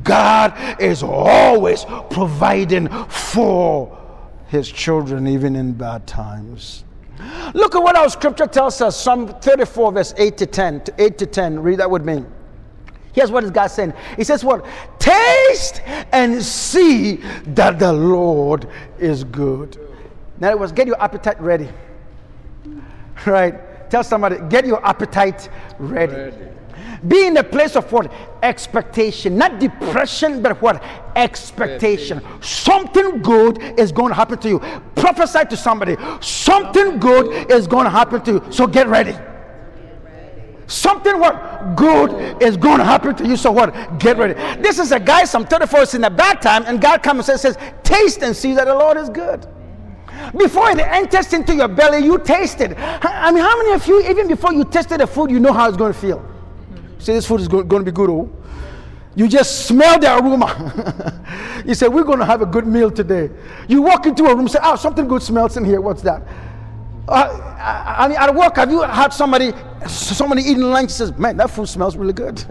[0.02, 3.96] God is always providing for
[4.48, 6.84] his children, even in bad times.
[7.54, 10.82] Look at what our scripture tells us Psalm 34, verse 8 to 10.
[10.98, 11.60] 8 to 10.
[11.60, 12.24] Read that with me.
[13.18, 13.94] Here's what is God saying.
[14.16, 14.64] He says, What?
[15.00, 19.76] Taste and see that the Lord is good.
[20.36, 21.68] In other words, get your appetite ready.
[23.26, 23.90] Right?
[23.90, 25.48] Tell somebody, get your appetite
[25.80, 26.12] ready.
[26.14, 26.36] ready.
[27.08, 28.12] Be in a place of what?
[28.44, 29.36] Expectation.
[29.36, 30.80] Not depression, but what?
[31.16, 32.22] Expectation.
[32.40, 34.60] Something good is going to happen to you.
[34.94, 35.96] Prophesy to somebody.
[36.20, 38.44] Something good is going to happen to you.
[38.52, 39.16] So get ready.
[40.68, 43.36] Something what good is going to happen to you.
[43.38, 43.98] So what?
[43.98, 44.34] Get ready.
[44.60, 47.40] This is a guy, Psalm 34 is in a bad time, and God comes and
[47.40, 49.46] says, Taste and see that the Lord is good.
[50.36, 52.76] Before it enters into your belly, you taste it.
[52.78, 55.68] I mean, how many of you, even before you tasted the food, you know how
[55.68, 56.22] it's going to feel?
[56.98, 58.30] Say, this food is going to be good, oh.
[59.16, 61.62] You just smell the aroma.
[61.66, 63.30] you say, We're going to have a good meal today.
[63.68, 65.80] You walk into a room, say, Oh, something good smells in here.
[65.80, 66.22] What's that?
[67.08, 67.54] Uh,
[67.98, 69.52] I mean, at work, have you had somebody,
[69.86, 72.44] somebody eating lunch says, man, that food smells really good.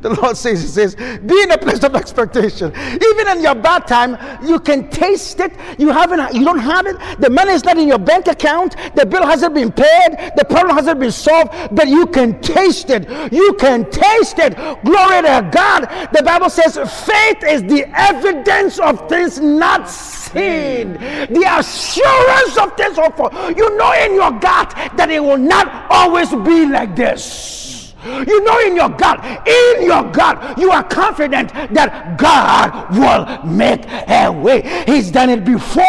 [0.00, 2.72] The Lord says, He says, be in a place of expectation.
[2.76, 5.52] Even in your bad time, you can taste it.
[5.78, 6.96] You haven't, you don't have it.
[7.20, 8.76] The money is not in your bank account.
[8.94, 10.32] The bill hasn't been paid.
[10.36, 11.50] The problem hasn't been solved.
[11.72, 13.08] But you can taste it.
[13.32, 14.56] You can taste it.
[14.84, 15.82] Glory to God.
[16.12, 20.94] The Bible says, faith is the evidence of things not seen.
[20.94, 23.30] The assurance of things hoped for.
[23.52, 27.71] You know in your gut that it will not always be like this.
[28.04, 33.84] You know in your gut, in your gut, you are confident that God will make
[34.08, 34.84] a way.
[34.86, 35.84] He's done it before.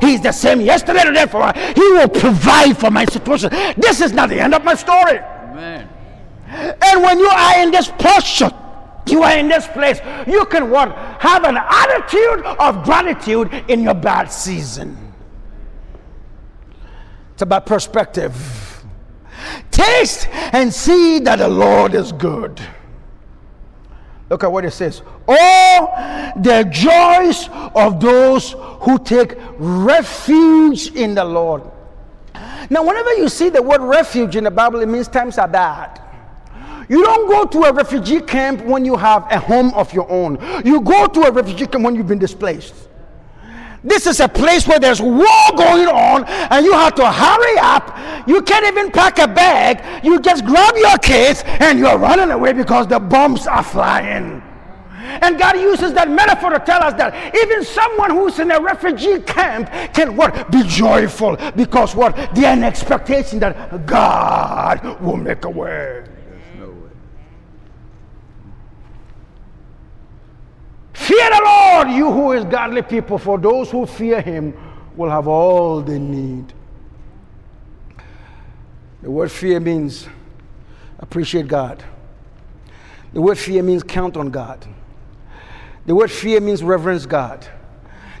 [0.00, 3.50] He's the same yesterday, today, for He will provide for my situation.
[3.76, 5.18] This is not the end of my story.
[5.18, 5.88] Amen.
[6.48, 8.50] And when you are in this posture,
[9.06, 10.96] you are in this place, you can what?
[11.20, 14.96] Have an attitude of gratitude in your bad season.
[17.34, 18.34] It's about perspective.
[19.70, 22.60] Taste and see that the Lord is good.
[24.30, 25.02] Look at what it says.
[25.26, 25.86] All
[26.36, 31.62] the joys of those who take refuge in the Lord.
[32.70, 36.02] Now, whenever you see the word refuge in the Bible, it means times are bad.
[36.88, 40.38] You don't go to a refugee camp when you have a home of your own.
[40.64, 42.87] You go to a refugee camp when you've been displaced.
[43.84, 48.28] This is a place where there's war going on and you have to hurry up.
[48.28, 50.04] You can't even pack a bag.
[50.04, 54.42] You just grab your kids and you're running away because the bombs are flying.
[55.22, 59.20] And God uses that metaphor to tell us that even someone who's in a refugee
[59.20, 60.50] camp can what?
[60.50, 62.14] Be joyful because what?
[62.34, 66.04] They're an expectation that God will make a way.
[71.08, 74.52] Fear the Lord, you who is godly people, for those who fear him
[74.94, 76.52] will have all they need.
[79.00, 80.06] The word fear means
[80.98, 81.82] appreciate God.
[83.14, 84.66] The word fear means count on God.
[85.86, 87.48] The word fear means reverence God.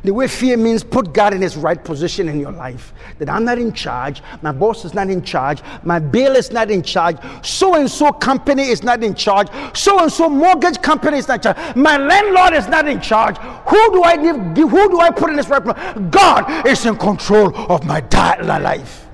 [0.08, 2.94] The way fear means put God in his right position in your life.
[3.18, 6.70] That I'm not in charge, my boss is not in charge, my bill is not
[6.70, 11.18] in charge, so and so company is not in charge, so and so mortgage company
[11.18, 13.36] is not in charge, my landlord is not in charge.
[13.36, 14.36] Who do I give,
[14.70, 15.76] who do I put in this right place?
[16.10, 18.00] God is in control of my
[18.40, 19.06] life.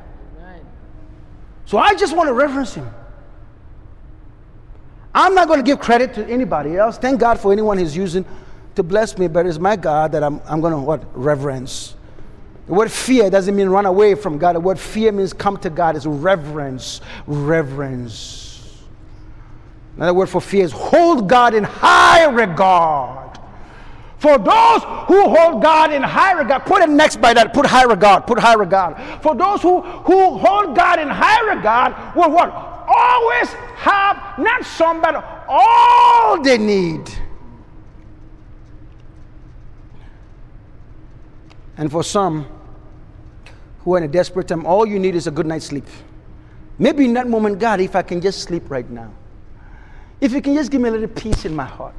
[1.66, 2.88] So I just want to reverence him.
[5.12, 6.98] I'm not going to give credit to anybody else.
[6.98, 8.24] Thank God for anyone he's using
[8.74, 11.04] to bless me, but it's my God that I'm, I'm going to what?
[11.16, 11.94] Reverence.
[12.66, 14.56] The word fear doesn't mean run away from God.
[14.56, 15.96] The word fear means come to God.
[15.96, 17.00] It's reverence.
[17.26, 18.82] Reverence.
[19.96, 23.38] Another word for fear is hold God in high regard.
[24.18, 27.84] For those who hold God in high regard, put it next by that, put high
[27.84, 28.96] regard, put high regard.
[29.22, 32.50] For those who, who hold God in high regard will what?
[32.88, 37.10] Always have not some, but all they need.
[41.76, 42.46] And for some
[43.80, 45.87] who are in a desperate time, all you need is a good night's sleep.
[46.78, 49.12] Maybe in that moment, God, if I can just sleep right now,
[50.20, 51.94] if you can just give me a little peace in my heart,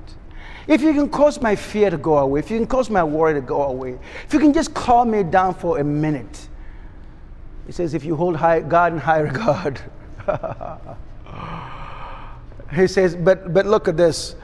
[0.68, 3.36] if you can cause my fear to go away, if you can cause my worry
[3.36, 6.50] to go away, if you can just calm me down for a minute.
[7.68, 9.80] He says, if you hold high, God in high regard.
[12.74, 14.36] he says, but, but look at this.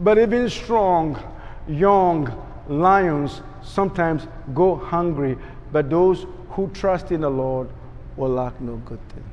[0.00, 1.22] But even strong,
[1.68, 2.30] young
[2.68, 5.36] lions sometimes go hungry,
[5.72, 7.68] but those who trust in the Lord
[8.16, 9.24] will lack no good thing.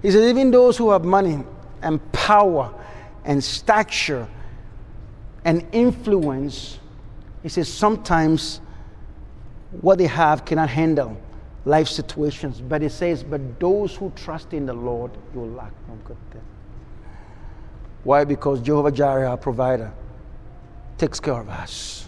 [0.00, 1.44] He says, even those who have money
[1.80, 2.74] and power
[3.24, 4.26] and stature
[5.44, 6.80] and influence,
[7.42, 8.60] he says, sometimes
[9.80, 11.16] what they have cannot handle
[11.64, 12.60] life situations.
[12.60, 16.42] But he says, but those who trust in the Lord will lack no good thing.
[18.04, 18.24] Why?
[18.24, 19.92] Because Jehovah Jireh, our provider,
[20.98, 22.06] takes care of us.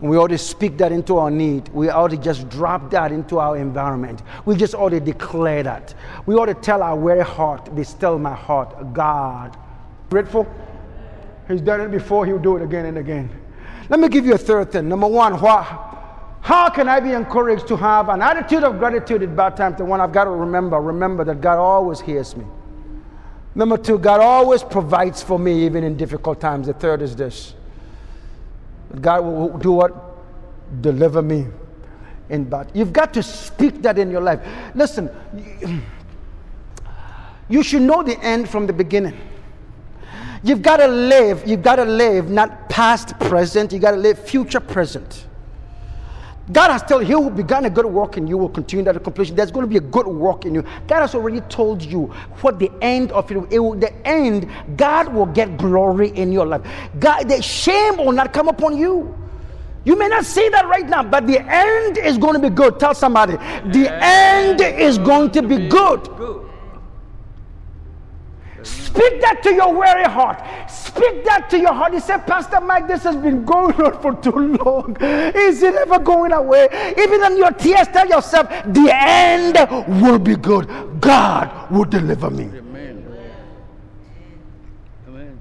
[0.00, 1.68] We ought to speak that into our need.
[1.70, 4.22] We ought to just drop that into our environment.
[4.44, 5.94] We just ought to declare that.
[6.26, 9.56] We ought to tell our weary heart, Be still my heart, God.
[10.10, 10.46] Grateful?
[11.48, 13.30] He's done it before, he'll do it again and again.
[13.88, 14.88] Let me give you a third thing.
[14.88, 19.56] Number one, how can I be encouraged to have an attitude of gratitude at bad
[19.56, 19.78] times?
[19.78, 22.44] The one I've got to remember, remember that God always hears me.
[23.56, 26.66] Number two, God always provides for me even in difficult times.
[26.66, 27.54] The third is this
[29.00, 29.94] God will do what?
[30.82, 31.46] Deliver me
[32.28, 32.70] in bad.
[32.74, 34.46] You've got to speak that in your life.
[34.74, 35.10] Listen,
[37.48, 39.18] you should know the end from the beginning.
[40.42, 44.18] You've got to live, you've got to live not past present, you've got to live
[44.18, 45.26] future present.
[46.52, 49.02] God has told you, He who began a good work in you will continue that
[49.02, 49.34] completion.
[49.34, 50.62] There's going to be a good work in you.
[50.86, 52.06] God has already told you
[52.40, 56.46] what the end of it, it will, the end, God will get glory in your
[56.46, 56.62] life.
[57.00, 59.16] God, the shame will not come upon you.
[59.84, 62.78] You may not see that right now, but the end is going to be good.
[62.80, 63.34] Tell somebody,
[63.70, 66.45] the end is going to be good.
[68.66, 70.42] Speak that to your weary heart.
[70.68, 71.94] Speak that to your heart.
[71.94, 74.96] He said, Pastor Mike, this has been going on for too long.
[75.00, 76.94] Is it ever going away?
[76.98, 79.56] Even in your tears, tell yourself, the end
[80.02, 80.66] will be good.
[81.00, 82.44] God will deliver me.
[82.44, 83.04] Amen.
[85.06, 85.38] Amen.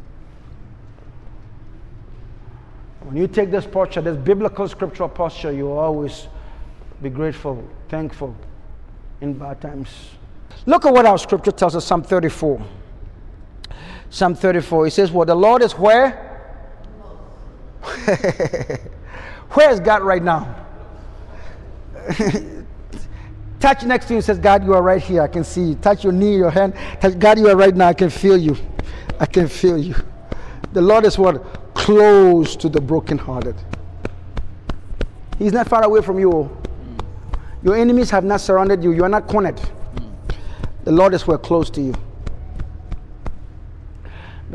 [3.01, 6.27] When you take this posture, this biblical scriptural posture, you always
[7.01, 8.35] be grateful, thankful
[9.21, 9.89] in bad times.
[10.67, 12.61] Look at what our scripture tells us, Psalm 34.
[14.15, 14.87] Psalm 34.
[14.87, 16.11] It says, Well, the Lord is where?
[19.51, 20.55] where is God right now?
[23.59, 25.21] Touch next to you says, God, you are right here.
[25.21, 25.75] I can see you.
[25.75, 26.75] Touch your knee, your hand.
[27.01, 27.89] Touch, God, you are right now.
[27.89, 28.55] I can feel you.
[29.19, 29.95] I can feel you.
[30.71, 31.73] The Lord is what?
[31.73, 33.57] Close to the brokenhearted.
[35.37, 36.57] He's not far away from you.
[37.63, 38.93] Your enemies have not surrounded you.
[38.93, 39.59] You are not cornered.
[40.85, 41.93] The Lord is where close to you.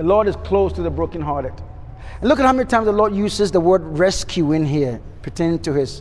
[0.00, 1.52] The Lord is close to the brokenhearted.
[2.20, 5.58] And look at how many times the Lord uses the word rescue in here, pertaining
[5.58, 6.00] to his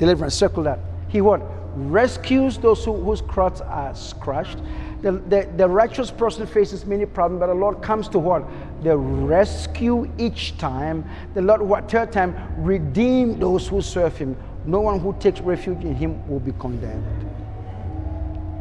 [0.00, 0.34] deliverance.
[0.34, 0.80] Circle that.
[1.06, 1.40] He what?
[1.76, 4.58] Rescues those who, whose crowds are crushed.
[5.02, 8.48] The, the, the righteous person faces many problems, but the Lord comes to what?
[8.82, 11.08] The rescue each time.
[11.34, 14.36] The Lord, what third time, redeem those who serve him.
[14.66, 17.29] No one who takes refuge in him will be condemned.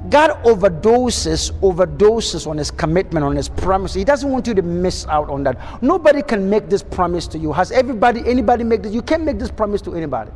[0.09, 3.93] God overdoses, overdoses on his commitment, on his promise.
[3.93, 5.81] He doesn't want you to miss out on that.
[5.83, 7.53] Nobody can make this promise to you.
[7.53, 8.93] Has everybody, anybody make this?
[8.93, 10.31] You can't make this promise to anybody.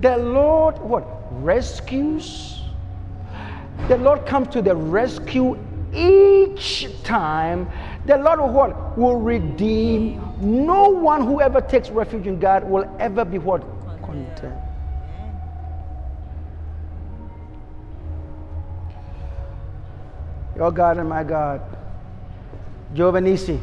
[0.00, 1.06] The Lord, what?
[1.42, 2.60] Rescues.
[3.88, 5.58] The Lord comes to the rescue
[5.92, 7.68] each time.
[8.06, 8.96] The Lord what?
[8.96, 10.22] Will redeem.
[10.40, 13.62] No one who ever takes refuge in God will ever be what?
[14.02, 14.54] Content.
[20.58, 21.62] Your God and my God.
[22.92, 23.60] Jehovah Nissi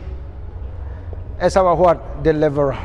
[1.41, 2.23] is our what?
[2.23, 2.77] Deliverer.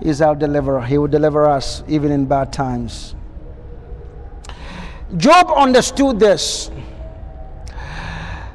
[0.00, 0.80] Is our deliverer.
[0.80, 3.14] He will deliver us even in bad times.
[5.18, 6.70] Job understood this.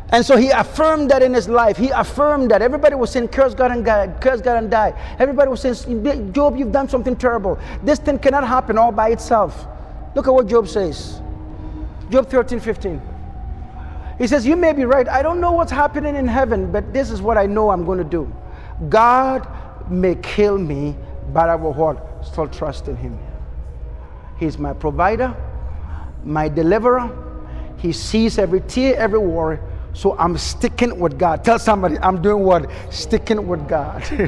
[0.09, 1.77] And so he affirmed that in his life.
[1.77, 2.63] He affirmed that.
[2.63, 4.93] Everybody was saying, curse God and die, curse God and die.
[5.19, 7.59] Everybody was saying, Job, you've done something terrible.
[7.83, 9.67] This thing cannot happen all by itself.
[10.15, 11.21] Look at what Job says.
[12.09, 13.01] Job 13, 15.
[14.18, 15.07] He says, You may be right.
[15.07, 17.99] I don't know what's happening in heaven, but this is what I know I'm going
[17.99, 18.34] to do.
[18.89, 19.47] God
[19.89, 20.95] may kill me,
[21.34, 22.26] but I will what?
[22.26, 23.18] Still trust in Him.
[24.38, 25.36] He's my provider,
[26.24, 27.11] my deliverer.
[27.78, 29.59] He sees every tear, every worry.
[29.98, 31.43] So I'm sticking with God.
[31.43, 32.70] Tell somebody, I'm doing what?
[32.91, 34.00] Sticking with God.
[34.04, 34.20] hey,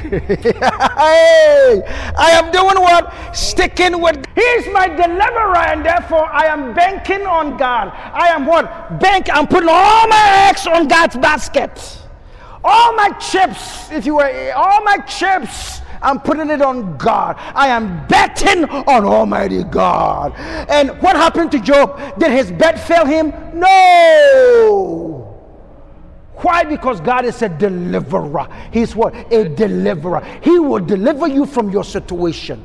[2.18, 3.14] I am doing what?
[3.36, 7.92] Sticking with He's my deliverer, and therefore I am banking on God.
[7.94, 8.98] I am what?
[8.98, 9.28] Bank.
[9.32, 11.98] I'm putting all my eggs on God's basket.
[12.64, 15.82] All my chips, if you were, all my chips.
[16.02, 17.36] I'm putting it on God.
[17.38, 20.34] I am betting on Almighty God.
[20.68, 22.18] And what happened to Job?
[22.18, 23.32] Did his bet fail him?
[23.54, 25.29] No.
[26.42, 26.64] Why?
[26.64, 28.48] Because God is a deliverer.
[28.72, 29.14] He's what?
[29.32, 30.20] A deliverer.
[30.42, 32.64] He will deliver you from your situation.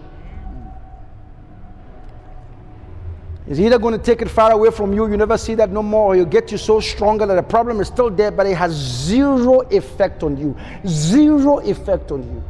[3.48, 5.84] He's either going to take it far away from you, you never see that no
[5.84, 8.56] more, or he'll get you so stronger that the problem is still there, but it
[8.56, 10.58] has zero effect on you.
[10.88, 12.44] Zero effect on you.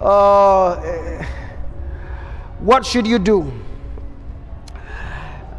[0.00, 1.22] Uh,
[2.60, 3.52] what should you do?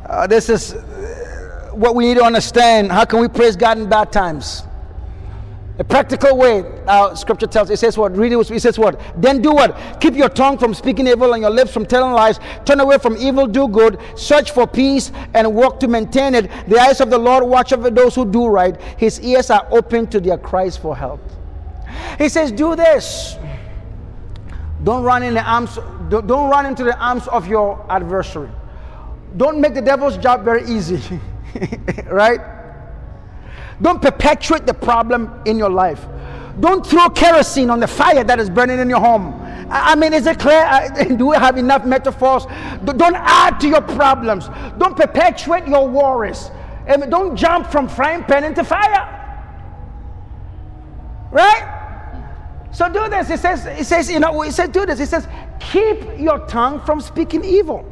[0.07, 0.73] Uh, this is
[1.75, 2.91] what we need to understand.
[2.91, 4.63] How can we praise God in bad times?
[5.77, 8.15] A practical way, uh, scripture tells, it says what?
[8.15, 9.01] Read it, it says what?
[9.17, 9.77] Then do what?
[9.99, 12.39] Keep your tongue from speaking evil and your lips from telling lies.
[12.63, 13.99] Turn away from evil, do good.
[14.15, 16.49] Search for peace and work to maintain it.
[16.69, 18.79] The eyes of the Lord watch over those who do right.
[18.97, 21.19] His ears are open to their cries for help.
[22.17, 23.35] He says, do this.
[24.85, 25.77] Don't run in the arms,
[26.09, 28.49] don't run into the arms of your adversary.
[29.35, 31.19] Don't make the devil's job very easy.
[32.05, 32.39] right?
[33.81, 36.05] Don't perpetuate the problem in your life.
[36.59, 39.41] Don't throw kerosene on the fire that is burning in your home.
[39.69, 40.65] I mean, is it clear?
[41.17, 42.45] Do we have enough metaphors?
[42.85, 44.47] Don't add to your problems.
[44.77, 46.49] Don't perpetuate your worries.
[46.87, 49.11] And don't jump from frying pan into fire.
[51.31, 51.71] Right?
[52.71, 53.29] So do this.
[53.29, 54.99] It says, it says, you know, it says do this.
[54.99, 55.27] It says,
[55.59, 57.89] keep your tongue from speaking evil.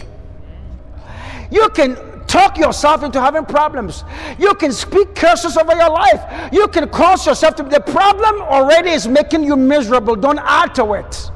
[1.49, 4.03] You can talk yourself into having problems.
[4.39, 6.51] You can speak curses over your life.
[6.51, 7.63] You can cause yourself to.
[7.63, 7.69] Be.
[7.69, 10.15] The problem already is making you miserable.
[10.15, 11.29] Don't add to it.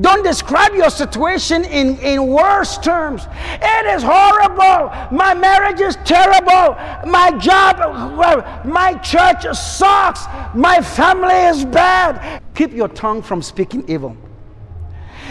[0.00, 3.26] Don't describe your situation in, in worse terms.
[3.62, 4.90] It is horrible.
[5.16, 6.74] My marriage is terrible.
[7.08, 10.24] My job, my church sucks.
[10.54, 12.42] My family is bad.
[12.54, 14.16] Keep your tongue from speaking evil.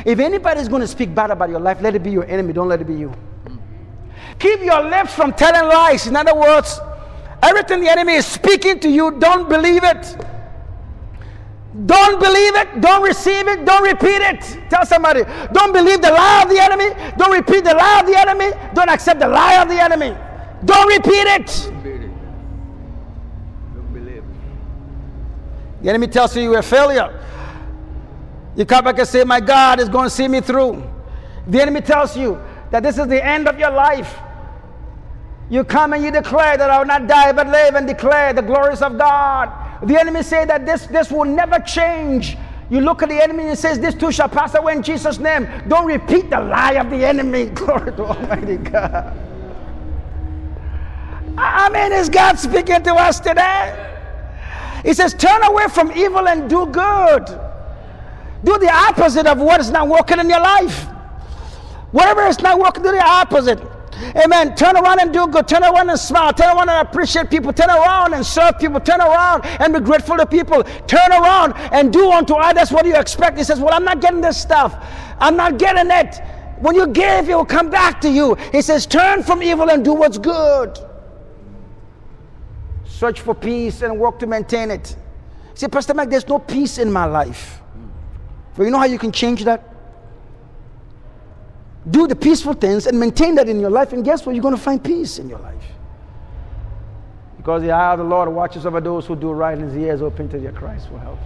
[0.05, 2.53] If anybody is going to speak bad about your life, let it be your enemy.
[2.53, 3.11] Don't let it be you.
[4.39, 6.07] Keep your lips from telling lies.
[6.07, 6.79] In other words,
[7.43, 10.15] everything the enemy is speaking to you, don't believe it.
[11.85, 14.69] Don't believe it, don't receive it, don't repeat it.
[14.69, 15.23] Tell somebody,
[15.53, 18.89] don't believe the lie of the enemy, don't repeat the lie of the enemy, don't
[18.89, 20.15] accept the lie of the enemy.
[20.65, 21.71] Don't repeat it.
[23.73, 24.23] Don't believe.
[25.81, 27.23] The enemy tells you you're a failure.
[28.55, 30.83] You come back and say, My God is going to see me through.
[31.47, 34.17] The enemy tells you that this is the end of your life.
[35.50, 38.41] You come and you declare that I will not die but live and declare the
[38.41, 39.52] glories of God.
[39.84, 42.38] The enemy say that this, this will never change.
[42.70, 45.47] You look at the enemy and says, This too shall pass away in Jesus' name.
[45.68, 47.45] Don't repeat the lie of the enemy.
[47.54, 49.18] Glory to Almighty God.
[51.38, 53.88] I mean, is God speaking to us today?
[54.84, 57.26] He says, Turn away from evil and do good.
[58.43, 60.86] Do the opposite of what is not working in your life.
[61.91, 63.60] Whatever is not working, do the opposite.
[64.16, 64.56] Amen.
[64.56, 65.47] Turn around and do good.
[65.47, 66.34] Turn around and smile.
[66.34, 67.54] Turn around and appreciate people.
[67.54, 68.80] Turn around and serve people.
[68.80, 70.64] Turn around and be grateful to people.
[70.88, 73.38] Turn around and do unto others what you expect.
[73.38, 74.76] He says, Well, I'm not getting this stuff.
[75.20, 76.22] I'm not getting it.
[76.60, 78.36] When you give, it will come back to you.
[78.52, 80.78] He says, Turn from evil and do what's good.
[82.86, 84.95] Search for peace and work to maintain it.
[85.54, 87.62] See, Pastor Mike, there's no peace in my life.
[88.58, 89.68] Well, you know how you can change that?
[91.89, 94.35] Do the peaceful things and maintain that in your life, and guess what?
[94.35, 95.63] You're going to find peace in your life.
[97.37, 100.01] Because the eye of the Lord watches over those who do right, and his ears
[100.01, 101.19] open to their cries for help.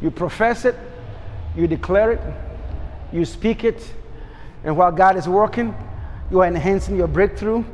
[0.00, 0.74] You profess it,
[1.54, 2.20] you declare it,
[3.12, 3.94] you speak it,
[4.64, 5.74] and while God is working,
[6.30, 7.64] you are enhancing your breakthrough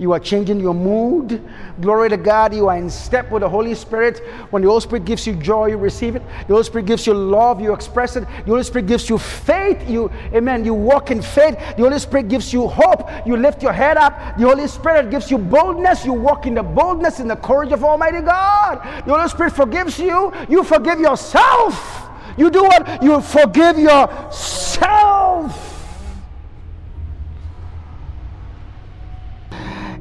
[0.00, 1.46] you are changing your mood.
[1.82, 2.54] Glory to God.
[2.54, 4.20] You are in step with the Holy Spirit.
[4.48, 6.22] When the Holy Spirit gives you joy, you receive it.
[6.48, 8.20] The Holy Spirit gives you love, you express it.
[8.20, 9.86] The Holy Spirit gives you faith.
[9.88, 10.64] You, amen.
[10.64, 11.58] You walk in faith.
[11.76, 13.10] The Holy Spirit gives you hope.
[13.26, 14.38] You lift your head up.
[14.38, 16.06] The Holy Spirit gives you boldness.
[16.06, 18.78] You walk in the boldness and the courage of Almighty God.
[19.04, 20.32] The Holy Spirit forgives you.
[20.48, 22.08] You forgive yourself.
[22.38, 23.02] You do what?
[23.02, 25.69] You forgive yourself.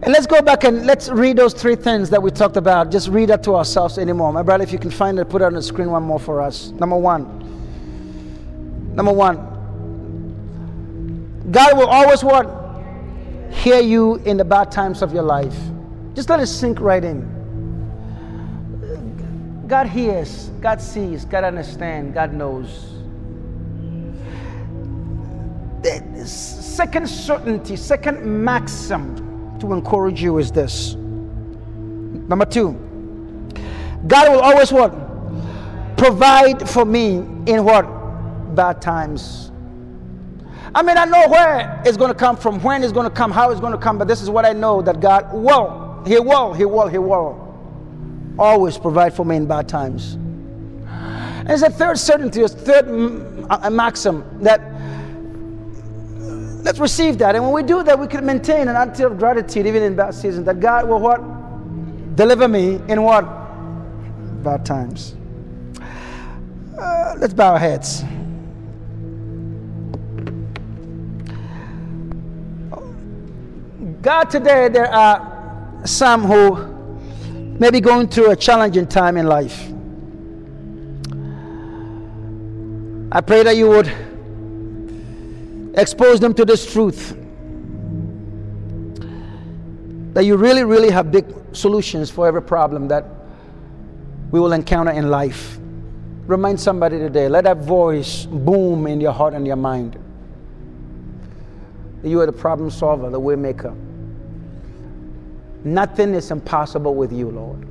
[0.01, 2.89] And let's go back and let's read those three things that we talked about.
[2.89, 4.31] Just read that to ourselves anymore.
[4.31, 6.41] My brother, if you can find it, put it on the screen one more for
[6.41, 6.69] us.
[6.69, 7.35] Number one.
[8.95, 9.45] Number one.
[11.51, 12.45] God will always what?
[13.51, 15.57] Hear you in the bad times of your life.
[16.13, 17.27] Just let it sink right in.
[19.67, 22.85] God hears, God sees, God understands, God knows.
[26.25, 29.28] Second certainty, second maxim
[29.59, 30.95] to encourage you is this.
[30.95, 32.73] Number two,
[34.07, 34.93] God will always what?
[35.97, 37.83] Provide for me in what?
[38.55, 39.51] Bad times.
[40.73, 43.31] I mean, I know where it's going to come from, when it's going to come,
[43.31, 46.19] how it's going to come, but this is what I know that God will, He
[46.19, 47.45] will, He will, He will
[48.37, 50.13] always provide for me in bad times.
[50.13, 54.61] And it's a third certainty, a third mm, uh, maxim that
[56.61, 57.35] Let's receive that.
[57.35, 60.13] And when we do that, we can maintain an attitude of gratitude even in bad
[60.13, 60.45] seasons.
[60.45, 61.19] That God will what?
[62.15, 63.23] Deliver me in what?
[64.43, 65.15] Bad times.
[66.77, 68.03] Uh, let's bow our heads.
[74.01, 76.67] God, today there are some who
[77.59, 79.69] may be going through a challenging time in life.
[83.11, 84.08] I pray that you would
[85.75, 87.15] expose them to this truth
[90.13, 93.05] that you really, really have big solutions for every problem that
[94.31, 95.57] we will encounter in life.
[96.25, 99.97] Remind somebody today, let that voice boom in your heart and your mind.
[102.03, 103.75] You are the problem solver, the way maker.
[105.63, 107.65] Nothing is impossible with you, Lord.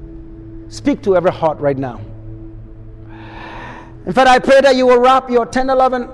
[0.72, 2.00] Speak to every heart right now.
[4.06, 6.08] In fact, I pray that you will wrap your tender loving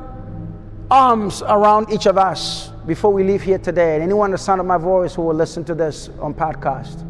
[0.91, 4.67] arms around each of us before we leave here today, and anyone the sound of
[4.67, 7.05] my voice who will listen to this on podcast.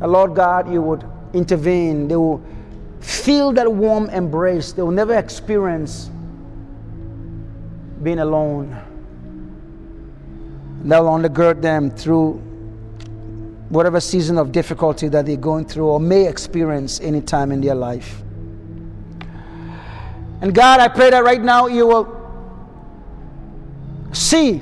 [0.00, 2.08] The Lord God, you would intervene.
[2.08, 2.42] They will
[3.00, 4.72] feel that warm embrace.
[4.72, 6.10] They will never experience
[8.02, 8.76] being alone.
[10.84, 12.34] Will undergird them through
[13.70, 17.74] whatever season of difficulty that they're going through or may experience any time in their
[17.74, 18.23] life.
[20.44, 22.06] And God, I pray that right now you will
[24.12, 24.60] see,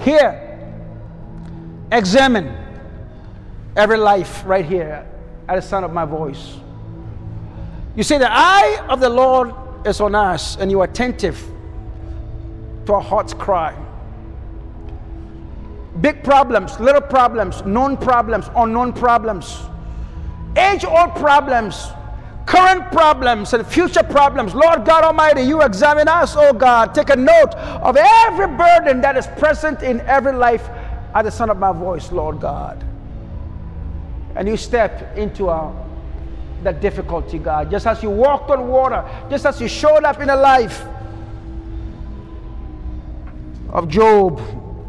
[0.00, 0.58] hear,
[1.92, 2.52] examine
[3.76, 5.06] every life right here
[5.48, 6.56] at the sound of my voice.
[7.94, 9.54] You say, The eye of the Lord
[9.86, 11.40] is on us, and you are attentive
[12.86, 13.76] to our heart's cry.
[16.00, 19.60] Big problems, little problems, known problems, unknown problems,
[20.56, 21.92] age old problems,
[22.50, 24.56] current problems, and future problems.
[24.56, 26.92] Lord God Almighty, you examine us, oh God.
[26.92, 30.68] Take a note of every burden that is present in every life
[31.14, 32.84] at the sound of my voice, Lord God.
[34.34, 35.86] And you step into uh, our
[36.64, 37.70] that difficulty, God.
[37.70, 40.84] Just as you walked on water, just as you showed up in the life
[43.70, 44.40] of Job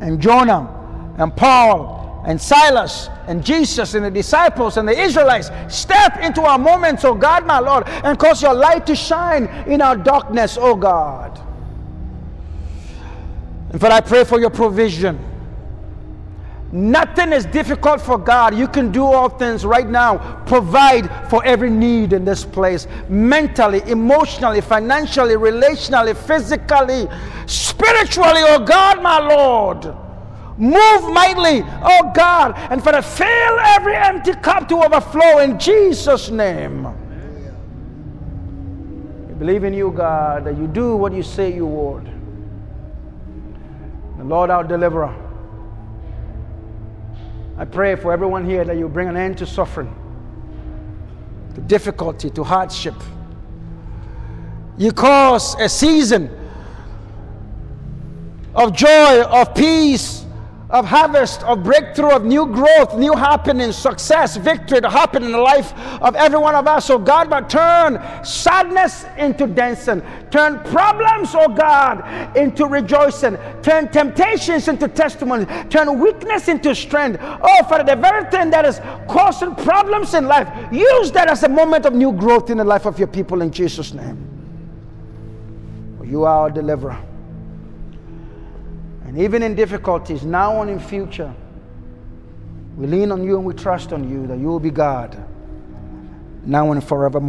[0.01, 5.49] and Jonah and Paul and Silas and Jesus and the disciples and the Israelites.
[5.69, 9.82] Step into our moments, oh God, my Lord, and cause your light to shine in
[9.82, 11.39] our darkness, oh God.
[13.72, 15.28] And Father, I pray for your provision.
[16.74, 18.55] Nothing is difficult for God.
[18.55, 20.41] You can do all things right now.
[20.45, 27.09] Provide for every need in this place mentally, emotionally, financially, relationally, physically,
[27.45, 29.93] spiritually, oh God, my Lord.
[30.58, 36.30] Move mightily, oh God, and for to fill every empty cup to overflow in Jesus'
[36.30, 36.84] name.
[39.28, 42.06] We believe in you, God, that you do what you say you would.
[44.18, 45.16] The Lord, our deliverer.
[47.58, 49.95] I pray for everyone here that you bring an end to suffering,
[51.56, 52.95] to difficulty, to hardship.
[54.78, 56.30] You cause a season
[58.56, 60.20] of joy, of peace,
[60.72, 65.38] of harvest, of breakthrough, of new growth, new happening, success, victory to happen in the
[65.38, 66.86] life of every one of us.
[66.86, 70.01] So, God, but turn sadness into dancing,
[70.32, 77.19] turn problems, oh God, into rejoicing, turn temptations into testimony, turn weakness into strength.
[77.22, 81.49] Oh, Father, the very thing that is causing problems in life, use that as a
[81.49, 84.28] moment of new growth in the life of your people in Jesus' name.
[86.05, 87.01] You are our deliverer.
[89.12, 91.36] And even in difficulties, now and in future,
[92.78, 95.22] we lean on you and we trust on you that you will be God
[96.45, 97.20] now and forevermore.